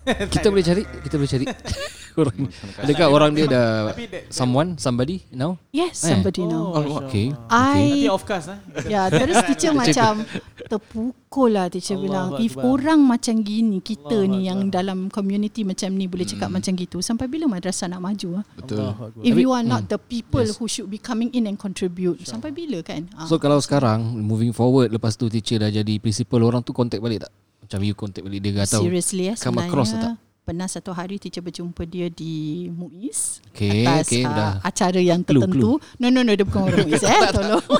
Kita 0.34 0.48
boleh 0.48 0.64
cari, 0.64 0.82
kita 1.04 1.14
boleh 1.20 1.30
cari. 1.30 1.46
orang 2.20 2.36
Adakah 2.82 3.06
orang 3.06 3.30
dia 3.38 3.46
dah 3.46 3.94
Tapi 3.94 4.04
someone, 4.28 4.74
somebody 4.76 5.22
now? 5.30 5.60
Yes, 5.70 6.02
Eh. 6.02 6.16
somebody 6.16 6.42
know. 6.42 6.74
Masya 6.74 7.06
Okay. 7.06 7.26
Allah. 7.30 7.74
Nanti 7.78 8.00
I 8.02 8.10
off 8.10 8.24
cast 8.26 8.50
eh. 8.50 8.58
Ya, 8.88 9.06
terus 9.06 9.38
teacher 9.46 9.70
macam 9.70 10.26
terpukul 10.66 11.54
lah 11.54 11.70
teacher 11.70 11.94
Allahu 11.94 12.04
bilang. 12.04 12.28
If 12.40 12.58
orang 12.58 13.00
macam 13.02 13.40
gini, 13.40 13.78
kita 13.78 14.24
Allahu 14.24 14.32
ni 14.32 14.48
yang 14.48 14.60
dalam 14.68 15.06
community 15.08 15.62
macam 15.62 15.94
ni 15.94 16.10
boleh 16.10 16.26
cakap 16.26 16.50
macam 16.50 16.72
gitu. 16.74 16.98
Sampai 17.00 17.30
bila 17.30 17.46
madrasah 17.46 17.86
nak 17.86 18.02
maju? 18.02 18.42
ah? 18.42 18.44
Betul. 18.58 18.90
If 19.22 19.34
Tapi- 19.34 19.42
you 19.42 19.50
are 19.54 19.64
not 19.64 19.86
hmm. 19.86 19.92
the 19.92 20.00
people 20.00 20.42
Yes. 20.42 20.56
who 20.58 20.66
should 20.66 20.88
be 20.88 20.98
coming 20.98 21.30
in 21.30 21.46
and 21.46 21.56
contribute, 21.56 22.22
sampai 22.24 22.50
bila 22.50 22.80
kan? 22.82 23.06
Ah. 23.14 23.28
So 23.28 23.38
kalau 23.38 23.60
sekarang 23.60 24.02
moving 24.18 24.50
forward 24.50 24.90
lepas 24.90 25.14
tu 25.14 25.30
teacher 25.30 25.60
dah 25.60 25.70
jadi 25.70 26.00
principal 26.00 26.42
orang 26.42 26.64
tu 26.64 26.72
contact 26.72 26.98
balik 26.98 27.28
tak? 27.28 27.32
Macam 27.70 27.86
you 27.86 27.94
contact 27.94 28.26
balik 28.26 28.42
dia 28.42 28.52
kata. 28.56 28.82
Seriously 28.82 29.30
eh 29.30 29.38
come 29.38 29.62
across 29.62 29.94
tak? 29.94 30.18
pernah 30.42 30.66
satu 30.66 30.90
hari 30.90 31.14
teacher 31.14 31.38
berjumpa 31.38 31.86
dia 31.86 32.10
di 32.10 32.66
MUIS 32.68 33.38
Okay, 33.54 33.86
atas 33.86 34.10
okay, 34.10 34.26
uh, 34.26 34.34
dah. 34.34 34.52
acara 34.60 34.98
yang 34.98 35.22
Clue, 35.22 35.38
tertentu. 35.38 35.78
No 35.96 36.10
no 36.10 36.26
no 36.26 36.34
dia 36.34 36.42
bukan 36.42 36.66
orang 36.66 36.82
MUIS 36.90 37.06
eh 37.06 37.20
tolong. 37.30 37.62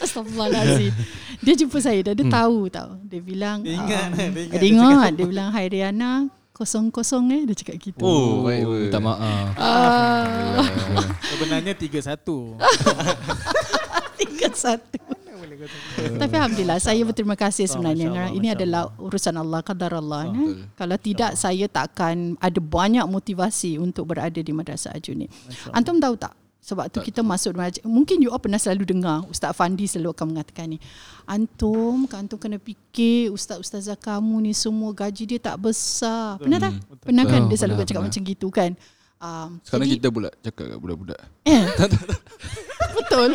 Astagfirullahalazim. 0.00 0.96
Dia 1.38 1.54
jumpa 1.54 1.76
saya 1.78 2.00
dah 2.00 2.16
dia 2.16 2.24
Hmm. 2.24 2.32
tahu 2.32 2.58
tau. 2.66 2.96
Dia 3.04 3.20
bilang 3.20 3.60
Dia 3.60 3.76
ingat, 3.76 4.08
um, 4.08 4.32
dia 4.32 4.40
ingat. 4.40 4.56
Dia 4.56 4.68
ingat 4.72 5.10
dia 5.12 5.26
bilang 5.28 5.48
hai 5.52 5.68
Riana 5.68 6.12
kosong-kosong 6.50 7.24
eh 7.30 7.42
dia 7.44 7.54
cakap 7.54 7.76
gitu. 7.78 8.00
Oh 8.00 8.48
baik 8.48 8.64
Oh, 8.64 8.80
minta 8.80 8.96
maaf. 8.98 9.52
Ah, 9.60 10.64
Sebenarnya 11.28 11.76
3-1. 11.76 12.56
tiga 14.16 14.48
satu. 14.48 14.96
Tapi 16.20 16.34
alhamdulillah 16.36 16.78
saya 16.80 17.02
berterima 17.04 17.36
kasih 17.36 17.68
sebenarnya. 17.68 18.08
Masya 18.08 18.22
Allah, 18.22 18.36
Ini 18.36 18.48
Masya 18.48 18.56
adalah 18.60 18.82
urusan 18.96 19.34
Allah 19.36 19.60
qadar 19.60 19.92
Allah. 19.96 20.22
Betul. 20.30 20.54
Kalau 20.76 20.96
tidak 21.00 21.30
saya 21.36 21.66
takkan 21.68 22.38
ada 22.40 22.60
banyak 22.60 23.04
motivasi 23.08 23.76
untuk 23.80 24.12
berada 24.14 24.40
di 24.40 24.52
Madrasah 24.52 24.96
Ajuni. 24.96 25.28
Antum 25.72 26.00
tahu 26.00 26.16
tak? 26.16 26.34
Sebab 26.60 26.92
tu 26.92 27.00
kita 27.00 27.24
masuk. 27.24 27.56
Mungkin 27.88 28.20
you 28.20 28.28
all 28.28 28.38
pernah 28.38 28.60
selalu 28.60 28.84
dengar 28.84 29.24
Ustaz 29.32 29.56
Fandi 29.56 29.88
selalu 29.88 30.12
akan 30.12 30.26
mengatakan 30.36 30.76
ni. 30.76 30.78
Antum, 31.24 32.04
antum 32.12 32.36
kena 32.36 32.60
fikir 32.60 33.32
ustaz-ustazah 33.32 33.96
kamu 33.96 34.44
ni 34.44 34.52
semua 34.52 34.92
gaji 34.92 35.24
dia 35.24 35.40
tak 35.40 35.56
besar. 35.56 36.36
Pernah 36.36 36.60
tak? 36.60 36.72
Pernah 37.00 37.24
kan 37.24 37.40
dia 37.48 37.56
selalu 37.56 37.80
pernah, 37.80 37.88
cakap 37.88 38.02
pernah. 38.04 38.12
macam 38.12 38.22
gitu 38.28 38.48
kan? 38.52 38.70
Um, 39.20 39.60
Sekarang 39.60 39.84
jadi, 39.84 40.00
kita 40.00 40.08
pula 40.08 40.32
cakap 40.40 40.64
kat 40.72 40.78
budak-budak 40.80 41.20
eh, 41.44 41.64
betul. 42.96 43.30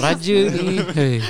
Raja 0.00 0.38
ni. 0.48 0.80
Hey. 0.96 1.20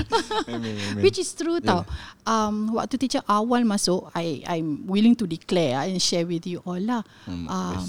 Which 1.03 1.19
is 1.19 1.35
true 1.35 1.59
tau. 1.59 1.83
Um, 2.23 2.71
waktu 2.79 3.03
teacher 3.03 3.23
awal 3.27 3.67
masuk, 3.67 4.15
I 4.15 4.47
I'm 4.47 4.87
willing 4.87 5.19
to 5.19 5.27
declare 5.27 5.83
and 5.83 5.99
share 5.99 6.23
with 6.23 6.47
you 6.47 6.63
all 6.63 6.79
lah. 6.79 7.03
Hmm, 7.27 7.51
Um, 7.51 7.83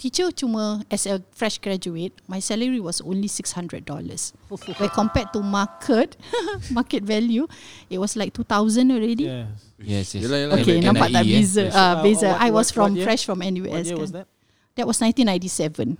teacher 0.00 0.32
cuma 0.32 0.80
as 0.88 1.04
a 1.04 1.20
fresh 1.36 1.60
graduate, 1.60 2.16
my 2.24 2.40
salary 2.40 2.80
was 2.80 3.04
only 3.04 3.28
six 3.28 3.52
hundred 3.52 3.84
dollars. 3.84 4.32
Where 4.48 4.88
compared 4.88 5.28
to 5.36 5.44
market 5.44 6.16
market 6.72 7.04
value, 7.04 7.44
it 7.92 8.00
was 8.00 8.16
like 8.16 8.32
two 8.32 8.48
thousand 8.48 8.88
already. 8.90 9.28
Yes. 9.28 9.48
Yes, 9.80 10.06
yes. 10.16 10.22
Yelah, 10.24 10.38
yelah. 10.40 10.56
Okay, 10.60 10.76
NIE, 10.80 10.88
nampak 10.88 11.08
tak 11.12 11.24
beza? 11.24 11.62
Yes. 11.68 11.76
Uh, 11.76 11.80
Uh, 11.80 11.94
beza. 12.04 12.28
what- 12.32 12.40
I 12.40 12.48
was 12.48 12.68
what- 12.68 12.74
from 12.76 12.88
what 12.96 13.04
fresh 13.04 13.22
from 13.28 13.38
What 13.40 13.52
NUS 13.52 13.84
year 13.88 13.96
kan. 13.96 14.00
was 14.00 14.12
that? 14.16 14.26
That 14.76 14.84
was 14.88 14.96
1997. 15.00 15.96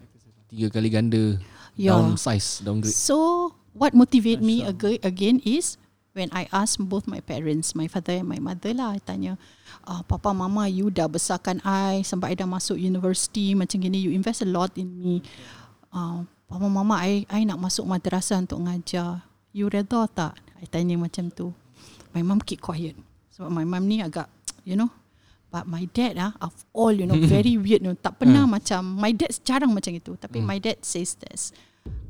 Tiga 0.49 0.67
kali 0.73 0.89
ganda. 0.93 1.37
Yeah. 1.77 1.97
Down 1.97 2.17
size, 2.21 2.61
downgrade. 2.61 2.93
So 2.93 3.53
what 3.73 3.97
motivate 3.97 4.45
me 4.45 4.65
aga- 4.65 5.01
again 5.01 5.41
is 5.49 5.80
when 6.13 6.29
I 6.35 6.51
ask 6.51 6.79
both 6.79 7.07
my 7.07 7.21
parents, 7.23 7.75
my 7.75 7.87
father 7.87 8.19
and 8.19 8.29
my 8.29 8.39
mother 8.43 8.75
lah, 8.75 8.97
I 8.97 9.01
tanya, 9.03 9.39
uh, 9.87 10.03
Papa, 10.03 10.35
Mama, 10.35 10.67
you 10.67 10.91
dah 10.91 11.07
besarkan 11.07 11.63
I 11.63 12.03
sampai 12.03 12.35
I 12.35 12.37
dah 12.39 12.49
masuk 12.49 12.79
university 12.79 13.55
macam 13.55 13.79
gini, 13.81 14.03
you 14.03 14.11
invest 14.11 14.43
a 14.43 14.49
lot 14.49 14.75
in 14.75 14.91
me. 14.99 15.23
Uh, 15.95 16.27
Papa, 16.51 16.67
Mama, 16.67 16.99
I, 16.99 17.27
I 17.31 17.47
nak 17.47 17.63
masuk 17.63 17.87
madrasah 17.87 18.43
untuk 18.43 18.67
ngajar. 18.67 19.23
You 19.55 19.71
redha 19.71 20.07
tak? 20.11 20.39
I 20.59 20.67
tanya 20.67 20.99
macam 20.99 21.31
tu. 21.31 21.55
My 22.11 22.27
mom 22.27 22.43
keep 22.43 22.59
quiet. 22.59 22.99
Sebab 23.31 23.51
my 23.51 23.63
mom 23.63 23.87
ni 23.87 24.03
agak, 24.03 24.27
you 24.67 24.75
know, 24.75 24.91
But 25.51 25.67
my 25.67 25.91
dad 25.91 26.15
ah 26.15 26.33
of 26.39 26.55
all 26.71 26.95
you 26.95 27.11
know 27.11 27.19
very 27.27 27.59
weird 27.59 27.83
you 27.83 27.91
know, 27.91 27.99
tak 27.99 28.23
pernah 28.23 28.47
macam 28.47 28.87
my 28.87 29.11
dad 29.11 29.35
jarang 29.43 29.75
macam 29.75 29.99
itu 29.99 30.15
tapi 30.15 30.39
my 30.39 30.63
dad 30.63 30.79
says 30.87 31.19
this 31.19 31.51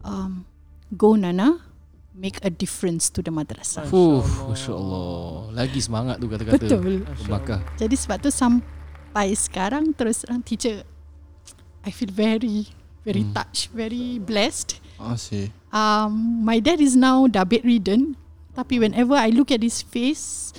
um, 0.04 0.44
go 0.92 1.16
Nana 1.16 1.56
make 2.12 2.42
a 2.42 2.50
difference 2.50 3.08
to 3.08 3.20
the 3.20 3.30
madrasah. 3.30 3.86
Fuh, 3.86 4.20
Masya 4.46 4.72
Allah. 4.72 5.10
Lagi 5.54 5.78
semangat 5.78 6.18
tu 6.18 6.26
kata-kata. 6.26 6.58
Betul. 6.58 7.06
Bakar. 7.24 7.62
Jadi 7.76 7.94
sebab 7.94 8.18
tu 8.18 8.30
sampai 8.30 9.32
sekarang 9.32 9.94
terus 9.94 10.20
terang 10.20 10.42
teacher 10.42 10.82
I 11.80 11.90
feel 11.90 12.10
very 12.10 12.68
very 13.00 13.24
Hmm. 13.24 13.32
touched, 13.32 13.72
very 13.72 14.20
blessed. 14.20 14.76
Asyik 15.00 15.48
Um, 15.70 16.42
my 16.42 16.58
dad 16.58 16.76
is 16.76 16.92
now 16.92 17.24
dah 17.24 17.46
bedridden 17.46 18.18
tapi 18.52 18.76
whenever 18.76 19.14
I 19.14 19.30
look 19.30 19.48
at 19.48 19.62
his 19.62 19.80
face 19.80 20.50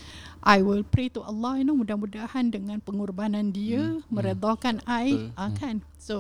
I 0.42 0.64
will 0.66 0.82
pray 0.82 1.12
to 1.14 1.22
Allah 1.22 1.62
you 1.62 1.68
know 1.68 1.78
mudah-mudahan 1.78 2.50
dengan 2.50 2.82
pengorbanan 2.82 3.52
dia 3.52 4.02
Hmm. 4.02 4.08
meredakan 4.10 4.82
I 4.88 5.30
Betul. 5.30 5.38
uh, 5.38 5.52
kan 5.54 5.76
so 6.00 6.16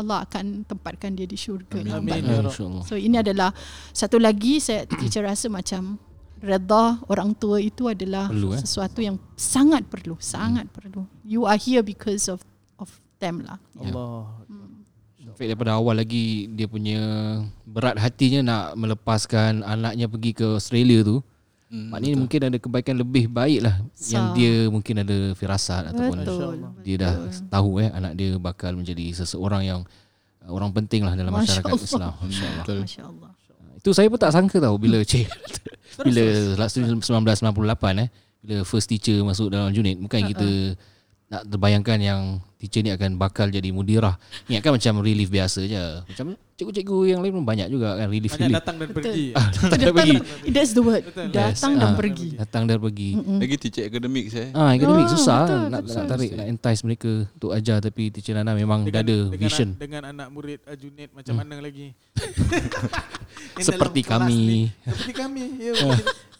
Allah 0.00 0.24
akan 0.24 0.64
tempatkan 0.64 1.14
dia 1.14 1.28
di 1.28 1.36
syurga. 1.36 1.80
Amin. 1.80 2.10
Lambat. 2.16 2.50
Ya. 2.50 2.50
So 2.84 2.96
ini 2.96 3.20
adalah 3.20 3.52
satu 3.92 4.16
lagi 4.16 4.58
saya 4.58 4.88
teacher 4.88 5.22
rasa 5.24 5.52
macam 5.52 6.00
redha 6.40 6.96
orang 7.06 7.36
tua 7.36 7.60
itu 7.60 7.86
adalah 7.86 8.32
Perlu, 8.32 8.56
eh? 8.56 8.60
sesuatu 8.64 9.04
yang 9.04 9.20
sangat 9.36 9.84
perlu, 9.86 10.16
sangat 10.16 10.66
perlu. 10.72 11.04
You 11.20 11.44
are 11.44 11.60
here 11.60 11.84
because 11.84 12.32
of 12.32 12.40
of 12.80 12.88
them 13.20 13.44
lah. 13.44 13.60
Allah. 13.76 14.40
In 15.20 15.36
fact, 15.36 15.46
daripada 15.52 15.76
awal 15.78 16.00
lagi 16.00 16.48
dia 16.50 16.66
punya 16.66 17.00
berat 17.68 18.00
hatinya 18.00 18.40
nak 18.42 18.64
melepaskan 18.80 19.62
anaknya 19.62 20.08
pergi 20.08 20.32
ke 20.34 20.46
Australia 20.56 21.04
tu. 21.04 21.20
Hmm, 21.70 21.86
Maknanya 21.94 22.16
mungkin 22.18 22.40
ada 22.50 22.58
kebaikan 22.58 22.98
lebih 22.98 23.30
baik 23.30 23.62
lah 23.62 23.78
yang 24.10 24.26
Sa- 24.26 24.34
dia 24.34 24.66
mungkin 24.66 25.06
ada 25.06 25.16
firasat 25.38 25.94
ataupun 25.94 26.18
Betul. 26.18 26.54
dia 26.82 26.96
dah 26.98 27.14
tahu 27.46 27.78
eh 27.78 27.94
anak 27.94 28.18
dia 28.18 28.34
bakal 28.42 28.74
menjadi 28.74 29.14
seseorang 29.14 29.62
yang 29.62 29.80
uh, 30.42 30.50
orang 30.50 30.74
penting 30.74 31.06
lah 31.06 31.14
dalam 31.14 31.30
Masya 31.30 31.62
masyarakat 31.62 31.70
Allah. 31.70 31.86
Islam. 31.86 32.12
InsyaAllah. 32.26 32.64
Betul. 32.66 32.78
Masya-Allah. 32.82 33.30
Itu 33.78 33.90
saya 33.94 34.10
pun 34.10 34.18
tak 34.18 34.34
sangka 34.34 34.58
tahu 34.58 34.76
bila 34.82 34.98
cik 35.06 35.30
bila 36.10 36.22
1998 36.66 38.02
eh 38.02 38.08
bila 38.42 38.56
first 38.66 38.90
teacher 38.90 39.22
masuk 39.22 39.54
dalam 39.54 39.70
unit 39.70 39.94
bukan 39.94 40.26
kita 40.26 40.74
nak 41.30 41.46
terbayangkan 41.46 41.98
yang 42.02 42.20
teacher 42.60 42.80
ni 42.80 42.90
akan 42.90 43.16
bakal 43.16 43.48
jadi 43.48 43.68
mudirah. 43.68 44.20
Ingatkan 44.46 44.76
macam 44.76 45.00
relief 45.00 45.26
biasa 45.26 45.64
je. 45.64 45.80
Macam 46.06 46.26
cikgu-cikgu 46.54 46.96
yang 47.08 47.20
lain 47.20 47.32
pun 47.32 47.42
banyak 47.42 47.66
juga 47.66 47.96
kan 47.96 48.06
relief 48.06 48.30
Banyak 48.30 48.46
relief. 48.46 48.54
datang 48.54 48.76
dan 48.76 48.88
pergi. 48.94 49.26
Datang 49.32 49.94
pergi. 49.94 50.16
That's 50.46 50.72
the 50.72 50.82
word. 50.82 51.02
Betul. 51.02 51.26
Datang 51.30 51.70
Yes. 51.70 51.80
dan 51.80 51.88
Ah. 51.88 51.96
pergi. 51.96 52.28
Datang 52.36 52.62
dan 52.64 52.76
pergi. 52.78 53.10
Lagi 53.16 53.56
teacher 53.56 53.84
akademik 53.86 54.26
saya. 54.28 54.48
Ah, 54.52 54.70
akademik 54.70 55.02
Ah, 55.02 55.10
susah 55.10 55.40
betul, 55.42 55.60
nak, 55.66 55.80
betul. 55.80 55.96
nak 55.96 56.04
tarik 56.06 56.30
nak 56.34 56.46
entice 56.46 56.80
mereka 56.82 57.10
untuk 57.30 57.50
ajar 57.50 57.76
tapi 57.78 58.02
teacher 58.10 58.34
Nana 58.34 58.52
memang 58.52 58.84
dah 58.84 59.00
ada 59.00 59.16
dengan, 59.24 59.40
vision 59.40 59.68
an- 59.70 59.80
dengan 59.80 60.02
anak 60.06 60.28
murid 60.28 60.60
uh, 60.62 60.76
Junid 60.76 61.08
macam 61.10 61.32
Hmm. 61.32 61.40
mana 61.42 61.54
lagi? 61.58 61.96
Seperti 63.58 64.00
dalam 64.02 64.24
kelas 64.24 64.28
kami. 64.28 64.40
ni, 64.42 64.60
seperti 64.82 65.12
kami. 65.12 65.44
Ya, 65.58 65.72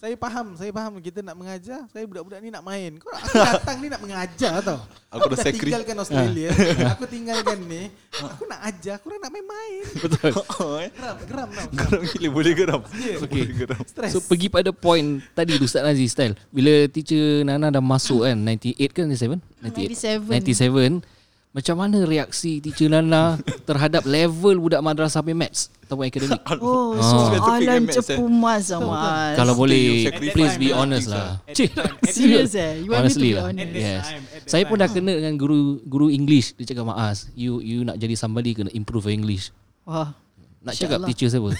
saya 0.01 0.17
faham, 0.17 0.57
saya 0.57 0.73
faham 0.73 0.97
kita 0.97 1.21
nak 1.21 1.37
mengajar, 1.37 1.85
saya 1.93 2.09
budak-budak 2.09 2.41
ni 2.41 2.49
nak 2.49 2.65
main. 2.65 2.97
Kau 2.97 3.13
aku 3.13 3.37
datang 3.37 3.77
ni 3.85 3.93
nak 3.93 4.01
mengajar 4.01 4.65
tau. 4.65 4.81
Aku 5.13 5.27
Aku 5.27 5.35
dah 5.35 5.39
sakri- 5.43 5.69
tinggalkan 5.69 5.97
Australia, 5.99 6.49
aku 6.95 7.05
tinggalkan 7.11 7.59
ni. 7.67 7.91
Aku 8.15 8.47
nak 8.47 8.63
ajar, 8.63 8.97
aku 8.97 9.11
nak 9.11 9.27
main-main. 9.27 9.83
Betul. 10.07 10.33
Oh, 10.63 10.79
eh. 10.79 10.89
Geram, 10.95 11.17
geram 11.27 11.49
tau. 11.51 11.67
Geram 11.75 12.03
gila 12.07 12.29
boleh 12.31 12.53
geram. 12.55 12.81
Ya. 12.95 13.19
Okey. 13.19 13.43
Boleh 13.43 13.57
geram. 13.59 13.83
Stress. 13.91 14.13
So 14.15 14.23
pergi 14.23 14.47
pada 14.47 14.71
point 14.71 15.19
tadi 15.35 15.59
Ustaz 15.59 15.83
Nazi 15.83 16.07
style. 16.07 16.39
Bila 16.55 16.87
teacher 16.87 17.43
Nana 17.43 17.75
dah 17.75 17.83
masuk 17.83 18.23
kan 18.23 18.39
98 18.39 18.95
kan 18.95 19.07
97? 19.11 19.99
97. 19.99 21.03
97. 21.03 21.20
Macam 21.51 21.75
mana 21.77 22.07
reaksi 22.07 22.63
teacher 22.63 22.87
Nana 22.87 23.35
terhadap 23.69 24.07
level 24.07 24.55
budak 24.61 24.79
madrasah 24.79 25.19
punya 25.19 25.35
maths 25.41 25.67
ataupun 25.83 26.07
akademik? 26.07 26.39
Oh, 26.63 26.95
Ah. 26.95 27.03
Scientific 27.03 27.67
maths, 27.83 27.97
eh. 27.99 28.15
cepu 28.15 28.25
mas 28.27 28.67
Mas. 28.71 29.35
Kalau 29.35 29.55
boleh 29.55 29.83
please 30.31 30.55
be 30.55 30.71
honest 30.71 31.11
lah. 31.11 31.43
Cik. 31.51 31.75
Serious 32.07 32.55
eh? 32.61 32.79
You 32.81 32.95
want 32.95 33.03
Honestly 33.03 33.19
me 33.21 33.35
to 33.35 33.35
be 33.35 33.35
lah. 33.35 33.45
honest? 33.51 33.75
Yes. 33.75 34.05
Saya 34.47 34.63
pun 34.65 34.79
dah 34.79 34.87
kena 34.87 35.11
dengan 35.13 35.35
guru 35.35 35.83
guru 35.83 36.07
English 36.09 36.55
dia 36.55 36.67
cakap 36.67 36.87
maas 36.87 37.27
you 37.35 37.59
you 37.59 37.83
nak 37.83 37.99
jadi 37.99 38.15
somebody 38.15 38.55
kena 38.55 38.71
improve 38.71 39.05
your 39.05 39.17
English. 39.17 39.51
Wah. 39.83 40.15
Nak 40.61 40.71
Insya 40.71 40.87
cakap 40.87 40.99
Allah. 40.99 41.09
teacher 41.11 41.29
siapa? 41.29 41.51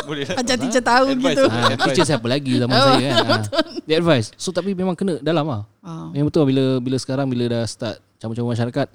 Boleh 0.00 0.24
lah. 0.26 0.36
Macam 0.42 0.56
teacher 0.58 0.82
tahu 0.82 1.06
Advice 1.08 1.30
gitu. 1.30 1.44
lah. 1.44 1.54
ha, 1.70 1.84
teacher 1.86 2.04
siapa 2.04 2.26
lagi 2.26 2.52
zaman 2.56 2.72
Oh, 2.72 2.82
saya 2.82 2.98
kan. 2.98 3.14
Ha. 3.22 3.36
Dia 3.84 3.94
advice. 3.96 4.26
So 4.34 4.50
tapi 4.50 4.74
memang 4.74 4.96
kena 4.96 5.22
dalam 5.22 5.46
ah. 5.46 5.62
Ah. 5.80 6.10
Memang 6.10 6.26
betul 6.26 6.50
bila 6.50 6.82
bila 6.82 6.96
sekarang 6.96 7.30
bila 7.30 7.46
dah 7.46 7.62
start 7.62 8.02
campur-campur 8.18 8.50
masyarakat 8.50 8.88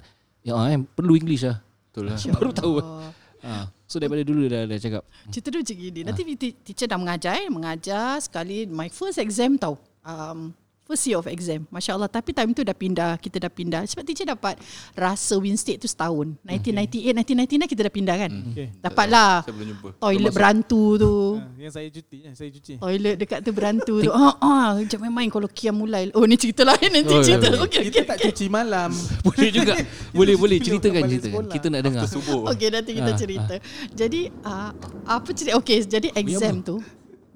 ya 0.46 0.54
eh, 0.70 0.78
perlu 0.78 1.18
English 1.18 1.42
lah. 1.42 1.58
Betul 1.90 2.14
lah. 2.14 2.18
Baru 2.38 2.50
tahu. 2.54 2.74
Ha. 3.42 3.66
So 3.86 3.98
daripada 3.98 4.22
dulu 4.22 4.46
dah 4.46 4.62
dah 4.66 4.78
cakap. 4.78 5.02
Cerita 5.30 5.50
dia 5.50 5.60
macam 5.62 5.76
gini. 5.78 6.00
Nanti 6.06 6.22
ti- 6.38 6.56
teacher 6.62 6.86
dah 6.86 6.98
mengajar, 6.98 7.34
eh, 7.38 7.50
mengajar 7.50 8.22
sekali 8.22 8.66
my 8.66 8.86
first 8.90 9.18
exam 9.18 9.58
tau. 9.58 9.74
Um, 10.06 10.54
first 10.86 11.02
year 11.04 11.18
of 11.18 11.26
exam. 11.26 11.66
Masya 11.68 11.92
Allah. 11.92 12.06
Tapi 12.06 12.30
time 12.30 12.50
tu 12.50 12.62
dah 12.62 12.72
pindah. 12.72 13.18
Kita 13.18 13.36
dah 13.36 13.50
pindah. 13.50 13.82
Sebab 13.84 14.02
teacher 14.02 14.22
dapat 14.24 14.54
rasa 14.94 15.34
Winstead 15.36 15.76
tu 15.76 15.84
setahun. 15.84 16.38
1998, 16.46 17.26
1999 17.66 17.66
kita 17.66 17.80
dah 17.82 17.92
pindah 17.92 18.16
kan. 18.16 18.32
Okay. 18.48 18.66
Dapatlah 18.78 19.42
Saya 19.42 19.52
belum 19.52 19.68
jumpa. 19.68 19.88
toilet 19.98 20.32
berantu 20.32 20.82
tu. 20.96 21.14
Ah, 21.36 21.50
Yang 21.58 21.72
saya 21.74 21.88
cuti, 21.90 22.18
yang 22.22 22.34
saya 22.34 22.48
cuci. 22.48 22.72
Toilet 22.78 23.14
dekat 23.18 23.38
tu 23.42 23.50
berantu 23.50 23.94
tu. 24.06 24.10
Ah, 24.10 24.34
ah, 24.38 24.70
jangan 24.80 25.10
main 25.10 25.26
kalau 25.26 25.50
Kia 25.50 25.74
mulai. 25.74 26.08
Oh, 26.14 26.22
ni 26.22 26.38
cerita 26.38 26.62
lain 26.62 26.88
nanti 26.88 27.10
Oh, 27.10 27.20
cerita. 27.20 27.44
ya, 27.44 27.52
ya. 27.52 27.64
Okey, 27.66 27.80
Kita 27.84 27.98
okey. 27.98 28.06
tak 28.06 28.18
cuci 28.22 28.46
malam. 28.46 28.90
Boleh 29.26 29.50
juga. 29.50 29.74
boleh 30.14 30.34
boleh 30.38 30.56
ceritakan 30.62 31.02
sekolah. 31.04 31.50
Kita 31.50 31.66
nak 31.66 31.80
dengar. 31.82 32.02
Okey, 32.46 32.68
nanti 32.70 32.90
kita 32.94 33.10
Ah, 33.10 33.18
cerita. 33.18 33.54
Jadi, 33.90 34.20
uh, 34.40 34.70
apa 35.04 35.28
cerita? 35.34 35.58
Okey, 35.58 35.82
jadi 35.82 36.08
exam 36.14 36.62
tu. 36.62 36.78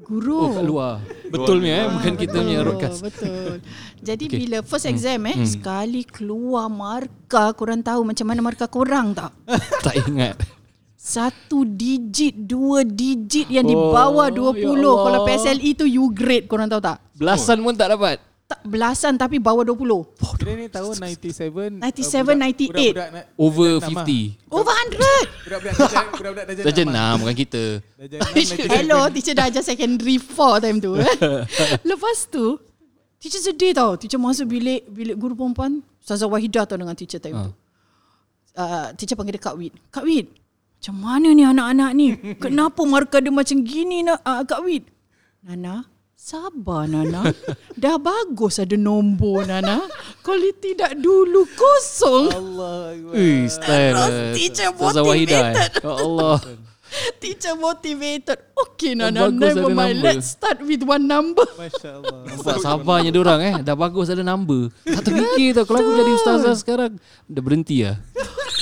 Guru. 0.00 0.38
Oh 0.38 0.50
kat 0.52 0.64
luar. 0.64 0.94
Betul 1.30 1.56
ni 1.62 1.70
eh 1.70 1.86
bukan 1.86 2.14
kita 2.18 2.36
punya 2.42 2.58
broadcast. 2.66 2.98
Betul. 3.06 3.62
Jadi 4.08 4.24
okay. 4.26 4.36
bila 4.42 4.58
first 4.66 4.86
exam 4.90 5.22
eh, 5.30 5.38
sekali 5.46 6.02
keluar 6.02 6.66
markah, 6.66 7.54
korang 7.54 7.80
tahu 7.80 8.02
macam 8.02 8.26
mana 8.26 8.40
markah 8.42 8.66
korang 8.66 9.14
tak? 9.14 9.30
tak 9.86 9.94
ingat. 10.10 10.36
Satu 11.00 11.64
digit, 11.64 12.36
dua 12.44 12.84
digit 12.84 13.48
yang 13.48 13.64
di 13.64 13.72
Oh, 13.72 13.88
bawah 13.88 14.28
ya 14.28 14.36
20. 14.36 14.68
Allah. 14.76 14.96
Kalau 15.00 15.20
PSLE 15.24 15.70
tu 15.72 15.88
you 15.88 16.12
grade, 16.12 16.44
korang 16.44 16.68
tahu 16.68 16.82
tak? 16.84 17.00
Belasan 17.16 17.64
pun 17.64 17.72
tak 17.72 17.96
dapat. 17.96 18.20
Tak 18.50 18.66
belasan 18.66 19.14
tapi 19.14 19.38
bawah 19.38 19.62
20. 19.62 19.78
Kira 20.34 20.58
ni 20.58 20.66
tahun 20.66 20.98
97. 20.98 21.78
97, 21.78 21.78
98. 21.78 22.66
Budak-budak 22.66 23.24
Over 23.38 23.70
dah 23.70 23.86
jenam 23.86 24.02
50. 24.02 24.50
Over 24.50 24.74
100. 24.74 24.98
ah. 24.98 25.24
Budak-budak 25.46 25.70
dah 25.70 25.86
budak-budak 26.18 26.44
dah 26.58 26.74
jenam 26.74 27.14
bukan 27.22 27.36
kita. 27.38 27.62
Dah 27.78 28.06
jenam, 28.10 28.26
97. 28.26 28.74
Hello, 28.74 29.00
teacher 29.06 29.34
dah 29.38 29.46
ajar 29.46 29.62
secondary 29.62 30.16
4 30.18 30.34
time 30.58 30.78
tu. 30.82 30.98
Eh. 30.98 31.14
Lepas 31.88 32.26
tu, 32.26 32.58
teacher 33.16 33.38
sedih 33.38 33.70
tau. 33.70 33.94
Teacher 33.94 34.18
masuk 34.18 34.50
bilik 34.50 34.82
bilik 34.90 35.14
guru 35.14 35.38
perempuan. 35.38 35.78
Ustazah 36.02 36.26
Wahidah 36.26 36.66
tau 36.66 36.74
dengan 36.74 36.98
teacher 36.98 37.22
time 37.22 37.38
Ah. 37.38 37.46
tu. 37.46 37.52
Uh, 38.50 38.86
teacher 38.98 39.14
panggil 39.14 39.38
dia 39.38 39.46
Kak 39.46 39.54
Wid. 39.54 39.78
Kak 39.94 40.02
Wid, 40.02 40.26
macam 40.74 40.94
mana 40.98 41.30
ni 41.30 41.46
anak-anak 41.46 41.90
ni? 41.94 42.18
Kenapa 42.42 42.82
markah 42.82 43.22
dia 43.22 43.30
macam 43.30 43.62
gini 43.62 44.02
nak 44.02 44.18
uh, 44.26 44.42
Kak 44.42 44.66
Wid? 44.66 44.90
Nana, 45.46 45.86
sabar 46.20 46.84
Nana. 46.84 47.32
Dah 47.80 47.96
bagus 47.96 48.60
ada 48.60 48.76
nombor 48.76 49.48
Nana. 49.48 49.88
Kalau 50.20 50.52
tidak 50.60 50.92
dulu 51.00 51.48
kosong. 51.56 52.28
Allah 52.28 52.92
Akbar. 52.92 53.12
Ui, 53.16 53.48
style. 53.48 53.96
Terus 53.96 54.12
eh. 54.12 54.32
teacher 54.36 54.68
eh. 54.68 54.76
motivated. 54.76 55.70
Ya 55.80 55.92
Allah. 55.96 56.38
Teacher 57.22 57.54
motivated. 57.54 58.38
Okay 58.50 58.98
Nana, 58.98 59.30
bagus 59.30 59.54
never 59.54 59.70
mind. 59.70 60.02
number. 60.02 60.10
Let's 60.10 60.34
start 60.34 60.58
with 60.58 60.82
one 60.82 61.06
number. 61.06 61.46
Masya 61.54 62.02
Allah. 62.02 62.20
Nampak 62.26 62.56
sabarnya 62.60 63.10
dia 63.14 63.22
orang 63.22 63.40
eh. 63.46 63.54
Dah 63.62 63.76
bagus 63.78 64.10
ada 64.10 64.26
number. 64.26 64.74
Tak 64.84 65.02
terfikir 65.06 65.54
tau 65.54 65.64
kalau 65.70 65.86
aku 65.86 65.92
jadi 66.02 66.12
ustazah 66.18 66.54
sekarang 66.58 66.92
dah 67.30 67.42
berhenti 67.46 67.86
lah. 67.86 67.96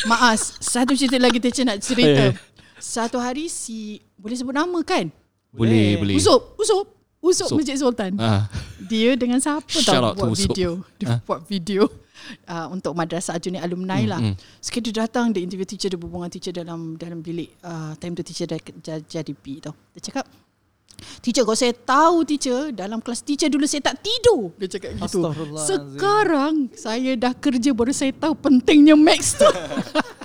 Maaf, 0.05 0.61
satu 0.61 0.93
cerita 0.93 1.17
lagi 1.17 1.41
teacher 1.41 1.65
nak 1.65 1.81
cerita. 1.81 2.31
Eh. 2.31 2.33
Satu 2.77 3.17
hari 3.17 3.49
si 3.49 3.99
boleh 4.21 4.37
sebut 4.37 4.53
nama 4.53 4.79
kan? 4.85 5.09
Boleh, 5.49 5.97
boleh. 5.97 6.21
Usup, 6.21 6.61
Usup, 6.61 6.98
Usup 7.19 7.51
Usup. 7.51 7.59
Masjid 7.59 7.77
Sultan. 7.79 8.13
Ah. 8.19 8.47
Dia 8.79 9.19
dengan 9.19 9.43
siapa 9.43 9.67
out 9.67 10.15
to 10.15 10.23
buat 10.23 10.33
video. 10.39 10.71
Dia 10.97 11.19
buat 11.27 11.41
video 11.45 11.91
uh, 12.47 12.67
untuk 12.71 12.95
madrasah 12.95 13.35
Aljunied 13.35 13.63
alumni 13.63 14.03
lah. 14.07 14.21
mm. 14.23 14.35
Sekali 14.63 14.91
dia 14.91 15.05
datang 15.07 15.35
dia 15.35 15.43
interview 15.43 15.67
teacher 15.67 15.91
dia 15.91 15.99
berbual 15.99 16.27
dengan 16.27 16.33
teacher 16.33 16.53
dalam 16.55 16.95
dalam 16.95 17.19
bilik 17.19 17.59
uh, 17.67 17.99
time 17.99 18.15
tu 18.15 18.23
teacher 18.23 18.47
dah 18.47 18.59
jadi 19.03 19.33
P 19.35 19.59
tau. 19.59 19.75
Dia 19.95 20.03
cakap 20.11 20.27
Teacher 21.23 21.47
kalau 21.47 21.55
saya 21.55 21.71
tahu 21.75 22.27
teacher 22.27 22.75
Dalam 22.75 22.99
kelas 22.99 23.23
teacher 23.23 23.47
dulu 23.47 23.71
saya 23.71 23.87
tak 23.87 24.03
tidur 24.03 24.51
Dia 24.59 24.67
cakap 24.67 24.99
gitu. 24.99 25.31
Sekarang 25.63 26.75
Saya 26.75 27.15
dah 27.15 27.31
kerja 27.39 27.71
Baru 27.71 27.95
saya 27.95 28.11
tahu 28.11 28.35
pentingnya 28.35 28.99
max 28.99 29.39
tu 29.39 29.47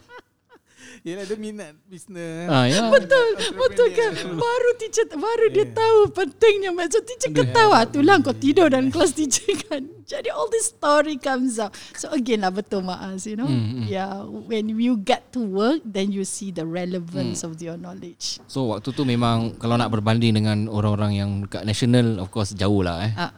Yelah 1.04 1.28
dia 1.28 1.36
minat 1.36 1.76
bisnes. 1.84 2.48
Ah, 2.48 2.64
ya. 2.64 2.88
Betul 2.88 3.28
Betul 3.52 3.92
kan 3.92 4.16
Baru 4.40 4.70
teacher 4.80 5.04
Baru 5.12 5.52
dia 5.52 5.68
tahu 5.68 6.00
Pentingnya 6.16 6.72
So 6.88 7.04
teacher 7.04 7.28
ketawa 7.28 7.84
Itulah 7.84 8.24
kau 8.24 8.32
tidur 8.32 8.72
dalam 8.72 8.88
kelas 8.88 9.12
teacher 9.12 9.52
kan 9.68 9.84
Jadi 10.08 10.32
all 10.32 10.48
this 10.48 10.72
story 10.72 11.20
comes 11.20 11.60
out 11.60 11.76
So 11.92 12.08
again 12.16 12.40
lah 12.40 12.56
Betul 12.56 12.88
Maaz 12.88 13.28
You 13.28 13.36
know 13.36 13.52
Hmm, 13.52 13.84
Yeah 13.84 14.24
When 14.24 14.72
you 14.72 14.96
get 14.96 15.28
to 15.36 15.44
work 15.44 15.84
Then 15.84 16.16
you 16.16 16.24
see 16.24 16.56
the 16.56 16.64
relevance 16.64 17.44
Hmm. 17.44 17.52
Of 17.52 17.60
your 17.60 17.76
knowledge 17.76 18.40
So 18.48 18.72
waktu 18.72 18.96
tu 18.96 19.04
memang 19.04 19.60
kalau 19.60 19.76
nak 19.76 19.92
berbanding 19.92 20.40
dengan 20.40 20.72
orang-orang 20.72 21.20
yang 21.20 21.30
dekat 21.44 21.68
national 21.68 22.16
of 22.18 22.32
course 22.32 22.56
jauh 22.56 22.80
lah 22.80 23.04
eh. 23.04 23.14
Ah, 23.20 23.32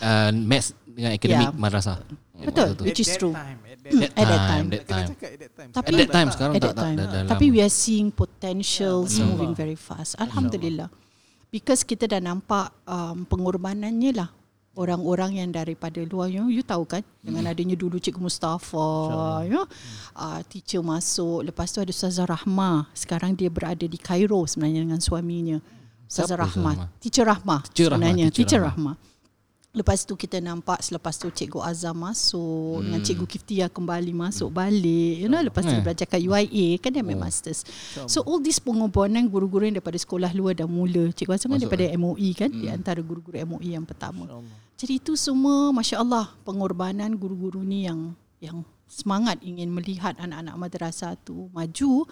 Uh, 0.00 0.32
maths 0.32 0.72
dengan 0.88 1.12
akademik 1.12 1.52
Yeah. 1.52 1.60
madrasah. 1.60 2.00
Betul. 2.46 2.68
Tu. 2.76 2.82
Which 2.88 3.00
is 3.00 3.10
true. 3.16 3.32
time, 3.32 3.58
at 3.64 3.78
that 3.84 4.10
At 4.16 4.26
that 4.26 4.42
time. 4.48 4.64
That 4.70 4.84
Kena 4.86 5.02
time. 5.02 5.08
at 5.10 5.38
that 5.40 5.52
time. 5.56 5.70
Tapi- 5.70 5.88
At 5.90 5.98
that 6.00 6.10
time 6.12 6.28
sekarang 6.32 6.52
at 6.56 6.60
tak 6.60 6.68
that 6.68 6.76
tak 6.76 6.84
time. 6.86 6.96
dah, 6.96 7.06
dah 7.10 7.28
Tapi 7.28 7.46
we 7.52 7.58
are 7.60 7.72
seeing 7.72 8.08
potentials 8.10 9.16
moving 9.18 9.52
very 9.52 9.76
fast. 9.76 10.16
Alhamdulillah. 10.16 10.88
Because 11.50 11.82
kita 11.82 12.06
dah 12.06 12.22
nampak 12.22 12.70
um, 12.86 13.26
pengorbanannya 13.26 14.14
lah 14.14 14.30
orang-orang 14.78 15.42
yang 15.42 15.50
daripada 15.50 15.98
luar 16.06 16.30
you, 16.30 16.46
you 16.46 16.62
tahu 16.62 16.86
kan 16.86 17.02
dengan 17.18 17.50
adanya 17.50 17.74
dulu 17.74 17.98
Cikgu 17.98 18.22
Mustafa 18.22 19.42
ya 19.44 19.66
uh, 20.14 20.40
teacher 20.46 20.78
masuk 20.80 21.42
lepas 21.42 21.66
tu 21.68 21.82
ada 21.82 21.90
Ustazah 21.90 22.24
Rahma 22.24 22.86
sekarang 22.94 23.34
dia 23.34 23.50
berada 23.50 23.82
di 23.82 23.98
Cairo 23.98 24.38
sebenarnya 24.46 24.86
dengan 24.86 25.00
suaminya 25.02 25.58
Ustazah 26.06 26.38
Rahma 26.38 26.86
Rahma? 26.86 26.86
teacher 27.02 27.26
Rahma 27.26 27.56
Teacher 27.66 27.90
Rahma, 27.90 27.98
sebenarnya 27.98 28.26
teacher 28.30 28.38
teacher 28.46 28.60
Rahma. 28.62 28.94
Rahma 28.94 29.09
Lepas 29.70 30.02
tu 30.02 30.18
kita 30.18 30.42
nampak 30.42 30.82
selepas 30.82 31.14
tu 31.14 31.30
Cikgu 31.30 31.62
Azam 31.62 31.94
masuk 31.94 32.82
hmm. 32.82 32.90
dengan 32.90 33.00
Cikgu 33.06 33.26
Kiftia 33.30 33.66
kembali 33.70 34.10
masuk 34.10 34.50
balik 34.50 35.22
you 35.22 35.30
know 35.30 35.38
lepas 35.38 35.62
tu 35.62 35.70
dia 35.70 35.78
Eh. 35.78 35.86
belajar 35.86 36.10
kat 36.10 36.18
UIA 36.18 36.74
kan 36.82 36.90
dia 36.90 37.06
ambil 37.06 37.22
Oh. 37.22 37.22
masters. 37.22 37.62
So 38.10 38.26
all 38.26 38.42
this 38.42 38.58
pengorbanan 38.58 39.30
guru-guru 39.30 39.70
yang 39.70 39.78
daripada 39.78 39.94
sekolah 39.94 40.34
luar 40.34 40.58
dah 40.58 40.66
mula. 40.66 41.14
Cikgu 41.14 41.38
Azam 41.38 41.54
kan 41.54 41.62
Masuk, 41.62 41.70
daripada 41.70 41.86
MOE 41.94 42.28
kan 42.34 42.50
di 42.50 42.66
antara 42.66 42.98
guru-guru 42.98 43.38
MOE 43.46 43.70
yang 43.70 43.86
pertama. 43.86 44.26
Jadi 44.74 44.98
itu 44.98 45.14
semua 45.14 45.70
masya-Allah 45.70 46.34
pengorbanan 46.42 47.14
guru-guru 47.14 47.62
ni 47.62 47.86
yang 47.86 48.10
yang 48.42 48.66
semangat 48.90 49.38
ingin 49.46 49.70
melihat 49.70 50.18
anak-anak 50.18 50.58
madrasah 50.58 51.14
tu 51.22 51.46
maju 51.54 52.10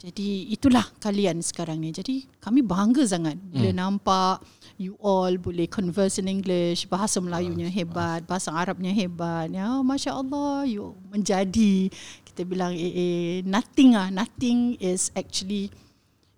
jadi 0.00 0.48
itulah 0.48 0.88
kalian 0.96 1.44
sekarang 1.44 1.76
ni. 1.84 1.92
Jadi 1.92 2.24
kami 2.40 2.64
bangga 2.64 3.04
sangat 3.04 3.36
bila 3.36 3.68
hmm. 3.68 3.76
nampak 3.76 4.40
you 4.80 4.96
all 4.96 5.36
boleh 5.36 5.68
converse 5.68 6.16
in 6.16 6.24
English, 6.24 6.88
bahasa 6.88 7.20
Melayunya 7.20 7.68
hebat, 7.68 8.24
bahasa 8.24 8.48
Arabnya 8.48 8.96
hebat. 8.96 9.52
Ya, 9.52 9.68
Masya 9.84 10.16
Allah, 10.16 10.64
you 10.64 10.96
menjadi 11.12 11.92
kita 12.24 12.48
bilang 12.48 12.72
eh, 12.72 12.92
eh 12.96 13.32
nothing 13.44 13.92
ah, 13.92 14.08
nothing 14.08 14.80
is 14.80 15.12
actually 15.12 15.68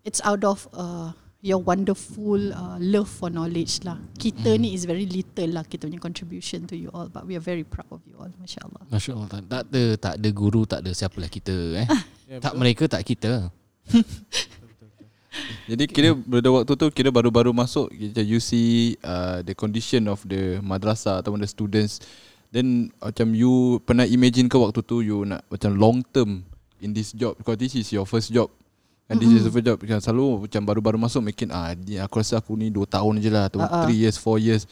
it's 0.03 0.19
out 0.27 0.43
of 0.43 0.67
uh, 0.75 1.15
your 1.43 1.59
wonderful 1.59 2.39
uh, 2.55 2.79
love 2.79 3.11
for 3.11 3.27
knowledge 3.27 3.83
lah. 3.83 3.99
Kita 4.15 4.55
ni 4.63 4.79
is 4.79 4.87
very 4.87 5.11
little 5.11 5.59
lah 5.59 5.67
kita 5.67 5.91
punya 5.91 5.99
contribution 5.99 6.71
to 6.71 6.79
you 6.79 6.87
all, 6.95 7.11
but 7.11 7.27
we 7.27 7.35
are 7.35 7.43
very 7.43 7.67
proud 7.67 7.91
of 7.91 7.99
you 8.07 8.15
all. 8.15 8.31
Masya 8.39 8.63
Allah. 8.63 8.83
Masya 8.87 9.11
Allah 9.19 9.29
tak, 9.29 9.43
tak 9.51 9.63
ada 9.67 9.85
tak 9.99 10.15
ada 10.23 10.29
guru 10.31 10.63
tak 10.63 10.87
ada 10.87 10.95
siapalah 10.95 11.27
kita 11.27 11.83
eh. 11.83 11.89
tak 12.47 12.55
mereka 12.55 12.87
tak 12.87 13.03
kita. 13.03 13.51
Jadi 15.71 15.85
kira 15.91 16.15
pada 16.15 16.49
waktu 16.55 16.73
tu 16.79 16.87
kira 16.95 17.11
baru-baru 17.11 17.51
masuk 17.51 17.91
kita 17.91 18.23
you 18.23 18.39
see 18.39 18.95
uh, 19.03 19.43
the 19.43 19.57
condition 19.57 20.07
of 20.07 20.23
the 20.29 20.63
madrasah 20.63 21.25
ataupun 21.25 21.43
the 21.43 21.49
students 21.49 22.05
then 22.53 22.93
macam 23.01 23.33
you 23.33 23.81
pernah 23.89 24.05
imagine 24.05 24.47
ke 24.47 24.55
waktu 24.61 24.85
tu 24.85 25.01
you 25.01 25.25
nak 25.25 25.41
macam 25.49 25.73
long 25.73 25.99
term 26.13 26.45
in 26.85 26.93
this 26.93 27.17
job 27.17 27.33
because 27.41 27.57
this 27.57 27.73
is 27.73 27.89
your 27.91 28.05
first 28.05 28.29
job 28.29 28.53
and 29.11 29.19
this 29.19 29.31
is 29.31 29.43
the 29.45 29.51
first 29.51 29.67
job 29.67 29.77
kan 29.79 29.99
selalu 29.99 30.47
macam 30.47 30.63
baru-baru 30.63 30.97
masuk 30.97 31.21
makin 31.21 31.51
ah 31.51 31.75
aku 32.03 32.23
rasa 32.23 32.39
aku 32.39 32.55
ni 32.55 32.71
2 32.71 32.87
tahun 32.87 33.13
je 33.19 33.29
lah 33.29 33.51
atau 33.51 33.61
Ah, 33.61 33.83
ah. 33.83 33.87
3 33.87 33.93
years 33.93 34.17
4 34.17 34.39
years 34.41 34.63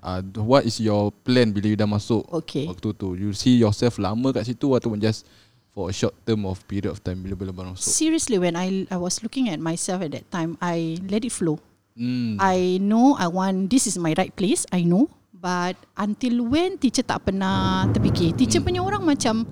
uh, 0.00 0.20
what 0.40 0.62
is 0.64 0.78
your 0.80 1.12
plan 1.26 1.52
bila 1.52 1.68
you 1.68 1.76
dah 1.76 1.86
masuk 1.86 2.24
Okay. 2.32 2.64
waktu 2.64 2.88
tu 2.94 3.12
you 3.14 3.34
see 3.34 3.58
yourself 3.58 4.00
lama 4.00 4.32
kat 4.32 4.48
situ 4.48 4.72
ataupun 4.72 4.96
just 4.98 5.28
for 5.74 5.90
a 5.90 5.94
short 5.94 6.14
term 6.22 6.46
of 6.46 6.62
period 6.64 6.86
of 6.88 7.02
time 7.02 7.18
bila 7.20 7.34
bila 7.34 7.50
baru 7.50 7.68
masuk 7.74 7.84
Seriously, 7.84 8.38
when 8.38 8.54
I 8.54 8.86
I 8.88 8.96
was 8.96 9.20
looking 9.20 9.50
at 9.50 9.58
myself 9.58 10.00
at 10.00 10.14
that 10.14 10.26
time, 10.30 10.54
I 10.62 11.02
let 11.10 11.26
it 11.26 11.34
flow. 11.34 11.58
hmm. 11.98 12.38
I 12.38 12.78
know 12.78 13.18
I 13.18 13.26
want 13.26 13.68
this 13.68 13.90
is 13.90 13.98
my 13.98 14.14
right 14.14 14.30
place. 14.30 14.62
I 14.70 14.86
know, 14.86 15.10
but 15.34 15.74
until 15.98 16.46
when 16.46 16.78
teacher 16.78 17.02
tak 17.02 17.26
pernah 17.26 17.90
terfikir. 17.90 18.38
Teacher 18.38 18.62
punya 18.62 18.86
orang 18.86 19.02
macam 19.02 19.42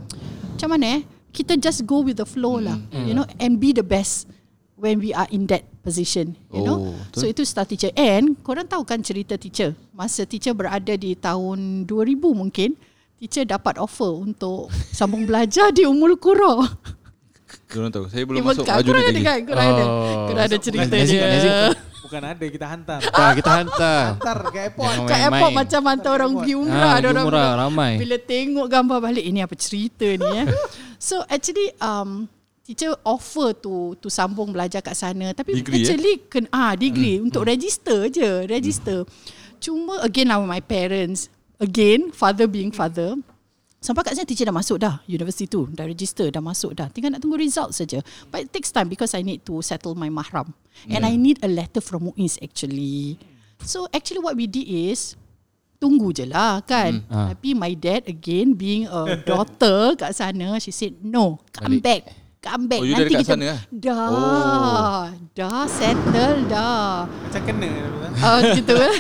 macam 0.55 0.69
mana 0.71 0.99
eh? 0.99 1.03
Kita 1.33 1.57
just 1.57 1.83
go 1.83 2.05
with 2.05 2.21
the 2.21 2.29
flow 2.29 2.61
lah, 2.61 2.77
you 2.93 3.13
know, 3.13 3.25
and 3.41 3.57
be 3.57 3.73
the 3.73 3.81
best 3.83 4.29
when 4.77 5.01
we 5.01 5.11
are 5.11 5.25
in 5.31 5.49
that 5.49 5.65
position, 5.81 6.37
you 6.51 6.61
know. 6.61 6.79
Oh, 6.79 6.95
betul. 7.09 7.19
So 7.19 7.25
itu 7.25 7.43
style 7.43 7.65
teacher. 7.65 7.89
And 7.95 8.37
korang 8.43 8.69
tahu 8.69 8.85
kan 8.85 9.01
cerita 9.01 9.41
teacher. 9.41 9.73
Masa 9.91 10.29
teacher 10.29 10.53
berada 10.53 10.93
di 10.93 11.15
tahun 11.15 11.89
2000 11.89 12.19
mungkin, 12.35 12.77
teacher 13.17 13.47
dapat 13.47 13.79
offer 13.79 14.13
untuk 14.13 14.69
sambung 14.99 15.25
belajar 15.25 15.73
di 15.73 15.89
Umul 15.89 16.21
Qura. 16.21 16.69
Korang 17.69 17.89
tahu 17.89 18.05
Saya 18.09 18.25
belum 18.29 18.41
Eh, 18.41 18.45
masuk 18.45 18.65
baju 18.65 18.91
ada 18.93 19.01
lagi 19.01 19.23
kan? 19.25 19.39
Korang 19.45 19.67
ada. 19.67 19.85
Oh. 19.85 20.25
Korang 20.29 20.45
ada 20.45 20.57
cerita 20.61 20.95
dia. 20.99 21.25
Nazim, 21.25 21.53
Bukan 22.03 22.23
ada 22.29 22.45
kita 22.45 22.67
hantar. 22.69 22.99
Tak 23.01 23.31
kita 23.41 23.51
hantar. 23.57 24.03
Hantar 24.21 24.39
ke 24.53 24.59
airport. 24.69 24.93
Kat 24.93 25.01
main-main. 25.01 25.23
airport 25.33 25.53
macam 25.57 25.81
hantar 25.89 26.13
orang 26.13 26.33
pergi 26.37 26.55
umrah. 26.59 26.85
Ah, 26.85 26.93
ada 27.01 27.07
orang 27.09 27.25
umrah, 27.25 27.51
ramai. 27.57 27.93
Bila 27.97 28.17
tengok 28.21 28.67
gambar 28.69 28.99
balik, 29.01 29.25
ini 29.25 29.41
apa 29.41 29.55
cerita 29.57 30.05
ni 30.05 30.29
eh. 30.43 30.47
so 31.03 31.27
actually, 31.27 31.75
um, 31.83 32.31
teacher 32.63 32.95
offer 33.03 33.51
to 33.59 33.99
to 33.99 34.07
sambung 34.07 34.55
belajar 34.55 34.79
kat 34.79 34.95
sana. 34.95 35.35
Tapi 35.35 35.59
Degree, 35.59 35.83
eh? 35.83 35.91
actually, 35.91 36.15
ken, 36.31 36.47
ah, 36.55 36.79
degree 36.79 37.19
untuk 37.19 37.43
register 37.43 38.07
je. 38.07 38.47
Register. 38.47 39.03
Cuma 39.59 39.99
again 40.07 40.31
lah 40.31 40.39
my 40.47 40.63
parents. 40.63 41.27
Again, 41.59 42.15
father 42.15 42.47
being 42.47 42.71
father. 42.71 43.19
Sampai 43.83 44.07
kat 44.07 44.15
sana 44.15 44.31
teacher 44.31 44.47
dah 44.47 44.55
masuk 44.55 44.79
dah 44.79 45.03
University 45.11 45.51
tu 45.51 45.67
Dah 45.67 45.83
register 45.83 46.31
Dah 46.31 46.39
masuk 46.39 46.79
dah 46.79 46.87
Tinggal 46.87 47.19
nak 47.19 47.21
tunggu 47.27 47.35
result 47.35 47.75
saja. 47.75 47.99
But 48.31 48.47
it 48.47 48.55
takes 48.55 48.71
time 48.71 48.87
Because 48.87 49.11
I 49.11 49.27
need 49.27 49.43
to 49.51 49.59
settle 49.59 49.99
my 49.99 50.07
mahram 50.07 50.55
And 50.87 51.03
I 51.03 51.19
need 51.19 51.43
a 51.43 51.51
letter 51.51 51.83
from 51.83 52.07
MUIS 52.07 52.39
actually 52.39 53.19
So 53.59 53.91
actually 53.91 54.23
what 54.23 54.39
we 54.39 54.47
did 54.47 54.71
is 54.71 55.19
Tunggu 55.83 56.09
je 56.11 56.23
lah 56.25 56.63
kan 56.63 57.03
Ah. 57.09 57.35
Tapi 57.35 57.53
my 57.53 57.75
dad 57.75 58.07
again 58.07 58.55
Being 58.55 58.87
a 58.87 59.03
daughter 59.29 59.99
kat 59.99 60.15
sana 60.15 60.55
She 60.57 60.71
said 60.71 60.95
no 61.01 61.43
Come 61.51 61.77
Balik. 61.77 61.83
back 61.83 62.03
Come 62.39 62.65
back 62.67 62.79
Oh, 62.79 62.85
you 62.85 62.95
dah 62.95 63.03
dekat 63.05 63.27
sana 63.27 63.45
lah? 63.49 63.61
Dah 63.69 64.07
Oh. 64.09 65.03
Dah 65.33 65.63
settle 65.65 66.47
dah 66.47 67.07
Macam 67.07 67.43
kena. 67.43 67.71
uh, 68.17 68.41
Gitu 68.53 68.75
eh 68.75 68.99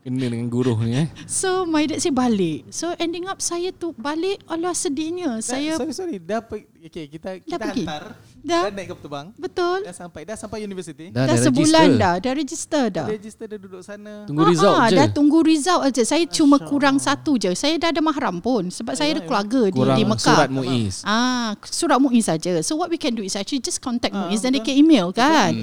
Kena 0.00 0.26
dengan 0.28 0.46
guru 0.46 0.76
ni 0.78 0.94
eh. 0.96 1.08
So 1.24 1.64
my 1.64 1.82
dad 1.82 1.98
say 1.98 2.10
balik 2.10 2.68
So 2.68 2.92
ending 2.94 3.24
up 3.24 3.38
saya 3.38 3.70
tu 3.70 3.90
balik 3.92 4.38
Alah 4.44 4.70
sedihnya 4.72 5.40
Saya 5.40 5.74
Saya 5.74 5.80
sorry 5.80 5.94
sorry 5.94 6.16
dah 6.18 6.38
pergi 6.40 6.68
okay, 6.84 7.04
kita 7.06 7.40
kita 7.40 7.56
pergi. 7.58 7.82
hantar 7.82 8.04
Dah. 8.44 8.68
dah 8.68 8.76
naik 8.76 8.92
kapal 8.92 9.02
terbang 9.02 9.26
Betul 9.34 9.78
dah 9.82 9.96
sampai 9.96 10.20
dah 10.22 10.36
sampai 10.36 10.58
universiti 10.60 11.08
Dah, 11.08 11.24
Dah, 11.24 11.32
dah 11.32 11.36
sebulan 11.40 11.88
register. 11.88 11.96
dah 11.96 12.14
Dah 12.20 12.32
register 12.34 12.84
dah 12.86 13.06
register 13.08 13.46
dah 13.48 13.56
duduk 13.56 13.80
sana 13.80 14.28
Tunggu 14.28 14.44
result 14.44 14.76
Ah, 14.76 14.86
je. 14.86 14.96
Dah 14.96 15.08
tunggu 15.08 15.38
result 15.40 15.80
aja. 15.82 16.02
Saya 16.04 16.24
cuma 16.26 16.60
kurang 16.60 16.96
satu 16.98 17.34
je. 17.34 17.50
Saya 17.52 17.74
dah 17.74 17.88
ada 17.88 17.98
mahram 17.98 18.38
pun 18.38 18.68
sebab 18.68 18.92
saya 18.92 19.16
ada 19.16 19.22
keluarga 19.22 19.66
di, 19.66 19.74
Kurang 19.74 19.96
di 19.96 20.04
Mekah. 20.04 20.20
surat 20.20 20.48
Muiz. 20.48 20.94
Ah, 21.02 21.56
surat 21.64 21.96
Muiz 21.96 22.24
saja. 22.26 22.52
So 22.60 22.74
what 22.74 22.88
we 22.88 22.96
can 22.96 23.12
do 23.12 23.20
is 23.20 23.32
actually 23.32 23.58
just 23.58 23.80
contact 23.80 24.12
Ah, 24.12 24.28
Muiz 24.28 24.40
dan 24.40 24.52
dia 24.52 24.64
email 24.70 25.08
kan. 25.08 25.56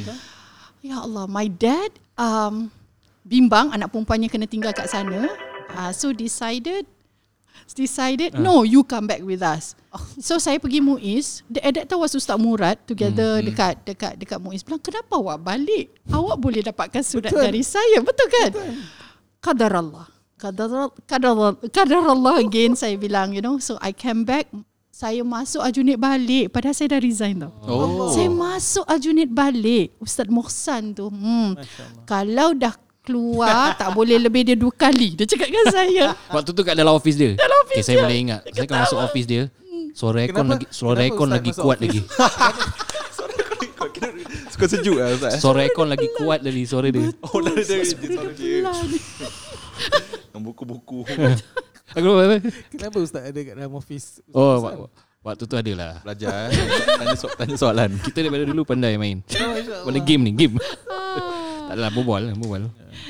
Ya 0.82 0.98
Allah, 1.00 1.30
my 1.30 1.46
dad 1.46 1.94
um 2.18 2.74
bimbang 3.22 3.70
anak 3.70 3.94
perempuannya 3.94 4.26
kena 4.26 4.50
tinggal 4.50 4.74
kat 4.74 4.90
sana. 4.90 5.30
Ah, 5.72 5.94
so 5.94 6.10
decided 6.10 6.90
decided 7.72 8.36
no 8.36 8.68
you 8.68 8.84
come 8.84 9.08
back 9.08 9.24
with 9.24 9.40
us. 9.40 9.76
So 10.24 10.40
saya 10.40 10.56
pergi 10.60 10.80
Muiz. 10.80 11.44
The 11.52 11.60
at 11.64 11.76
that 11.76 11.86
time 11.92 12.00
was 12.00 12.16
Ustaz 12.16 12.40
Murad 12.40 12.80
together 12.88 13.40
Hmm, 13.40 13.48
dekat 13.48 13.74
dekat 13.84 14.14
dekat 14.16 14.40
Muiz 14.40 14.64
bilang 14.64 14.80
kenapa 14.80 15.20
awak 15.20 15.40
balik? 15.44 15.92
Awak 16.08 16.38
boleh 16.40 16.62
dapatkan 16.64 17.04
surat 17.04 17.32
Betul. 17.32 17.52
dari 17.52 17.64
saya. 17.64 18.00
Betul 18.00 18.28
kan? 18.32 18.52
Qadar 19.44 19.72
Allah. 19.76 20.08
Qadar 20.40 20.90
qadar 21.06 21.54
qadar 21.70 22.02
Allah 22.08 22.36
again 22.40 22.74
saya 22.74 22.96
bilang 22.96 23.36
you 23.36 23.44
know. 23.44 23.60
So 23.60 23.76
I 23.84 23.92
came 23.92 24.24
back 24.24 24.48
saya 24.92 25.24
masuk 25.24 25.64
Aljunied 25.64 25.98
balik 25.98 26.52
padahal 26.52 26.76
saya 26.76 26.94
dah 26.94 27.02
resign 27.02 27.42
tau. 27.42 27.52
Oh. 27.66 28.12
Saya 28.12 28.28
masuk 28.28 28.86
Aljunied 28.86 29.32
balik. 29.32 29.96
Ustaz 29.98 30.28
Mohsan 30.28 30.92
tu. 30.94 31.08
Hmm. 31.08 31.56
Kalau 32.06 32.54
dah 32.54 32.76
keluar 33.12 33.76
tak 33.76 33.92
boleh 33.92 34.16
lebih 34.16 34.48
dia 34.48 34.56
dua 34.56 34.72
kali. 34.72 35.20
Dia 35.20 35.28
cakap 35.28 35.52
dengan 35.52 35.68
saya. 35.68 36.06
Waktu 36.36 36.50
tu 36.56 36.62
kat 36.64 36.80
dalam 36.80 36.96
office 36.96 37.20
dia. 37.20 37.36
Dalam 37.36 37.58
office 37.68 37.84
okay, 37.84 37.84
saya 37.84 37.96
dia. 38.00 38.04
boleh 38.08 38.18
ingat. 38.24 38.42
Saya 38.48 38.66
kan 38.72 38.78
masuk 38.88 39.00
office 39.04 39.28
dia. 39.28 39.44
Suara 39.92 40.24
aircon 40.24 40.48
lagi 40.48 40.66
suara 40.80 41.00
aircon 41.04 41.28
lagi 41.28 41.52
kuat 41.52 41.78
office? 41.84 41.92
lagi. 41.92 42.00
Suka 44.56 44.66
sejuk 44.72 44.96
lah 44.96 45.12
Ustaz? 45.12 45.44
Suara 45.44 45.60
aircon 45.68 45.88
lagi 45.92 46.08
kuat 46.16 46.40
dari 46.40 46.64
suara 46.64 46.88
dia. 46.88 47.12
Oh 47.28 47.44
ada 47.44 47.60
suara 47.60 48.32
dia. 48.32 48.72
Dengan 50.32 50.42
buku-buku 50.48 51.04
Aku 51.92 52.08
apa? 52.16 52.40
kenapa 52.72 53.04
ustaz 53.04 53.28
ada 53.28 53.36
kat 53.36 53.52
dalam 53.52 53.76
office 53.76 54.24
Ustaz 54.24 54.32
Oh, 54.32 54.88
waktu 55.28 55.44
tu 55.44 55.60
adalah. 55.60 56.00
Belajar 56.08 56.48
eh? 56.48 56.56
tanya, 57.04 57.18
so, 57.20 57.28
tanya 57.36 57.56
soalan 57.60 58.00
Kita 58.00 58.24
daripada 58.24 58.48
dulu 58.48 58.64
pandai 58.64 58.96
main. 58.96 59.20
Pada 59.28 60.00
game 60.00 60.24
ni, 60.24 60.32
game. 60.32 60.56
Ah. 61.72 61.74
tak 61.74 61.80
adalah 61.80 61.92
berbual, 61.94 62.24
berbual. 62.36 62.64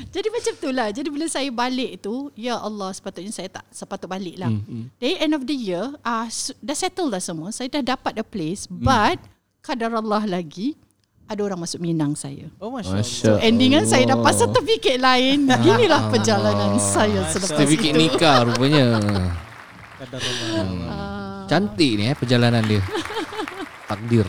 Jadi 0.08 0.28
macam 0.30 0.52
tu 0.54 0.68
lah. 0.70 0.88
Jadi 0.88 1.08
bila 1.10 1.26
saya 1.26 1.50
balik 1.50 1.98
tu, 1.98 2.30
ya 2.32 2.54
Allah 2.56 2.94
sepatutnya 2.94 3.28
saya 3.28 3.50
tak 3.50 3.66
sepatut 3.68 4.06
balik 4.06 4.38
lah. 4.38 4.46
Hmm, 4.46 4.62
hmm. 4.62 4.84
Dari 4.96 5.18
end 5.18 5.34
of 5.34 5.42
the 5.42 5.56
year, 5.56 5.90
uh, 5.98 6.26
dah 6.56 6.76
settle 6.76 7.10
dah 7.10 7.18
semua. 7.18 7.50
Saya 7.50 7.66
dah 7.68 7.82
dapat 7.92 8.14
a 8.14 8.22
place. 8.22 8.70
Hmm. 8.70 8.78
But, 8.78 9.18
kadar 9.58 9.90
Allah 9.90 10.22
lagi, 10.24 10.78
ada 11.24 11.40
orang 11.40 11.58
masuk 11.58 11.80
minang 11.80 12.12
saya. 12.12 12.46
Oh 12.56 12.70
Masya 12.70 12.92
Masya 12.92 13.24
Allah 13.30 13.42
Endingan 13.42 13.84
saya 13.84 14.04
dapat 14.06 14.32
sertifikat 14.36 14.96
lain. 14.96 15.48
Inilah 15.70 16.06
perjalanan 16.06 16.70
Allah. 16.72 16.82
saya 16.84 17.20
selepas 17.26 17.50
Sertifikat 17.50 17.90
itu. 17.90 17.98
nikah 17.98 18.36
rupanya. 18.44 18.86
Kadar 19.96 20.20
Allah 20.20 20.66
Ah, 20.86 21.42
Cantik 21.48 21.92
ni 21.94 22.04
eh 22.04 22.14
perjalanan 22.14 22.62
dia. 22.62 22.82
Takdir. 23.88 24.26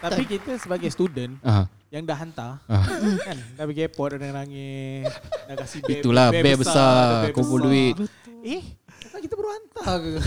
Tapi 0.00 0.22
kita 0.26 0.58
sebagai 0.58 0.90
student 0.90 1.38
Ah. 1.40 1.64
Yang 1.94 2.02
dah 2.02 2.18
hantar 2.18 2.58
Ah. 2.66 2.82
kan 3.22 3.38
dah 3.54 3.64
pergi 3.64 3.86
airport 3.86 4.18
dah 4.18 4.34
nangis 4.34 5.06
dah 5.46 5.54
kasih 5.54 5.78
bear 5.80 6.02
Itulah 6.02 6.26
bear 6.28 6.58
besar, 6.58 7.22
bear 7.22 7.32
kumpul 7.32 7.62
besar. 7.62 7.70
duit. 7.70 7.94
eh 8.42 8.62
bukan 9.04 9.20
kita 9.20 9.34
baru 9.34 9.50
hantar 9.52 9.94
ke 9.96 10.10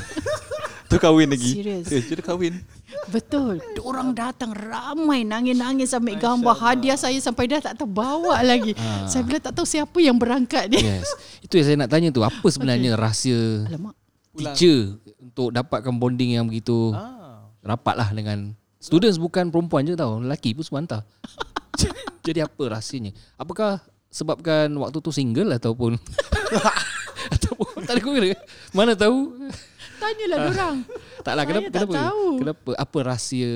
Tu 0.88 0.96
kahwin 0.96 1.28
lagi. 1.28 1.52
Serius. 1.52 1.92
Eh, 1.92 2.00
dia 2.00 2.16
dah 2.16 2.26
kahwin. 2.26 2.64
Betul. 3.12 3.60
Orang 3.84 4.16
datang 4.16 4.56
ramai 4.56 5.28
nangis-nangis 5.28 5.92
ambil 5.92 6.16
gambar 6.16 6.56
hadiah 6.56 6.96
saya 6.96 7.20
sampai 7.20 7.44
dah 7.44 7.60
tak 7.60 7.76
tahu 7.76 7.92
bawa 7.92 8.40
lagi. 8.48 8.72
Ah. 8.72 9.04
Saya 9.04 9.28
bila 9.28 9.36
tak 9.38 9.52
tahu 9.52 9.68
siapa 9.68 10.00
yang 10.00 10.16
berangkat 10.16 10.72
ni. 10.72 10.80
Yes. 10.80 11.04
Itu 11.44 11.60
yang 11.60 11.66
saya 11.68 11.78
nak 11.78 11.92
tanya 11.92 12.08
tu. 12.08 12.24
Apa 12.24 12.48
sebenarnya 12.48 12.96
rahsia 12.96 13.68
Alamak. 13.68 14.00
teacher 14.32 14.96
untuk 15.20 15.52
dapatkan 15.52 15.92
bonding 15.92 16.40
yang 16.40 16.48
begitu 16.48 16.96
ah 16.96 17.44
rapat 17.60 18.00
lah 18.00 18.08
dengan 18.10 18.56
students 18.80 19.20
bukan 19.20 19.52
perempuan 19.52 19.84
je 19.84 19.92
tau. 19.92 20.24
Lelaki 20.24 20.56
pun 20.56 20.64
semua 20.64 20.80
hantar. 20.80 21.02
Jadi 22.22 22.40
apa 22.40 22.64
rahsianya? 22.68 23.12
Apakah 23.36 23.80
sebabkan 24.08 24.68
waktu 24.74 24.98
tu 25.00 25.12
single 25.12 25.52
ataupun 25.54 25.96
ataupun 27.36 27.84
tak 27.84 27.94
ada 27.94 28.02
kira. 28.02 28.36
Mana 28.72 28.94
tahu? 28.94 29.36
Tanyalah 29.98 30.38
orang. 30.48 30.76
Taklah 31.20 31.44
Saya 31.44 31.50
kenapa 31.50 31.68
tak 31.68 31.74
kenapa? 31.82 31.96
tahu. 31.98 32.26
Kenapa? 32.38 32.70
Apa 32.78 32.98
rahsia 33.04 33.52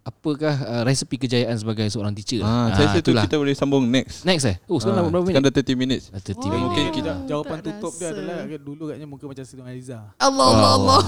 apakah 0.00 0.54
uh, 0.62 0.82
resepi 0.86 1.18
kejayaan 1.18 1.56
sebagai 1.56 1.84
seorang 1.86 2.14
teacher? 2.14 2.40
Ah, 2.40 2.70
saya 2.72 2.86
rasa 2.88 2.98
tu 3.00 3.10
kita 3.10 3.36
boleh 3.36 3.52
sambung 3.52 3.84
next. 3.84 4.22
Next 4.22 4.46
eh? 4.46 4.56
Oh, 4.64 4.78
sekarang 4.78 4.96
Ah, 4.96 5.02
dah 5.02 5.10
berapa 5.10 5.26
sekarang 5.26 5.44
minit? 5.44 5.58
dah 5.58 5.64
30 5.66 5.76
minutes. 5.76 6.04
Dah 6.08 6.22
30 6.22 6.30
Oh. 6.30 6.46
minit. 6.46 6.62
Mungkin 6.62 6.84
kita 6.94 7.12
jawapan 7.26 7.56
tak 7.58 7.64
tutup 7.76 7.92
dia 7.92 8.06
rasa. 8.06 8.14
adalah 8.16 8.36
dulu 8.56 8.82
katnya 8.86 9.06
muka 9.06 9.24
macam 9.26 9.42
Siti 9.42 9.56
Nurhaliza 9.58 9.98
Allah 10.16 10.46
Allah 10.46 10.70
Allah. 10.72 11.00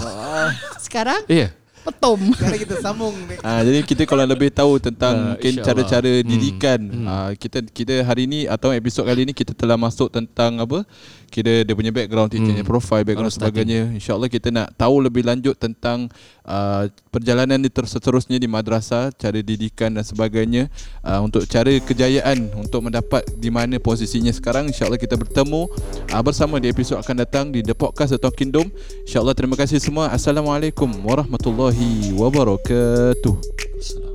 Sekarang 0.85 1.23
Ya. 1.27 1.47
Yeah. 1.47 1.51
Petom. 1.83 2.21
sekarang 2.35 2.61
kita 2.61 2.77
sambung 2.79 3.15
Ah, 3.41 3.61
jadi 3.61 3.83
kita 3.83 4.03
kalau 4.05 4.23
lebih 4.23 4.49
tahu 4.49 4.79
tentang 4.79 5.15
Ah, 5.15 5.27
mungkin 5.35 5.53
insyaAllah. 5.53 5.67
cara-cara 5.85 6.13
Hmm. 6.15 6.25
didikan 6.25 6.81
Hmm. 6.81 7.07
ah, 7.07 7.31
kita 7.35 7.59
kita 7.65 7.95
hari 8.03 8.25
ni 8.25 8.47
atau 8.47 8.71
episod 8.71 9.03
kali 9.03 9.23
ni 9.23 9.33
kita 9.33 9.53
telah 9.53 9.75
masuk 9.75 10.09
tentang 10.09 10.59
apa 10.59 10.87
kira 11.33 11.65
dia 11.65 11.73
punya 11.73 11.89
background 11.89 12.29
teacher 12.29 12.53
Hmm. 12.53 12.69
profile 12.69 13.01
background 13.03 13.33
Baru 13.33 13.39
sebagainya. 13.41 13.89
Insyaallah 13.97 14.29
kita 14.29 14.53
nak 14.53 14.77
tahu 14.77 15.01
lebih 15.01 15.25
lanjut 15.25 15.57
tentang 15.57 16.13
ah, 16.45 16.85
perjalanan 17.09 17.57
dia 17.57 17.73
ter- 17.73 17.89
seterusnya 17.89 18.37
di 18.37 18.45
madrasah 18.45 19.09
cara 19.13 19.41
didikan 19.41 19.97
dan 19.97 20.05
sebagainya 20.05 20.69
Ah, 21.01 21.19
untuk 21.19 21.49
cara 21.49 21.73
kejayaan 21.73 22.53
untuk 22.53 22.85
mendapat 22.85 23.25
di 23.35 23.49
mana 23.49 23.81
posisinya 23.81 24.31
sekarang. 24.31 24.69
Insyaallah 24.69 25.01
kita 25.01 25.17
bertemu 25.17 25.73
ah, 26.13 26.21
bersama 26.21 26.61
di 26.61 26.69
episod 26.69 27.01
akan 27.01 27.17
datang 27.19 27.49
di 27.49 27.65
The 27.65 27.73
Podcast 27.73 28.13
The 28.13 28.21
Talking 28.21 28.53
Dome 28.53 28.69
insyaallah 29.03 29.33
terima 29.33 29.57
kasih 29.57 29.81
semua. 29.81 30.13
Assalamualaikum 30.13 30.93
warahmatullahi 31.01 32.13
wabarakatuh. 32.13 33.35
Assalamualaikum. 33.81 34.12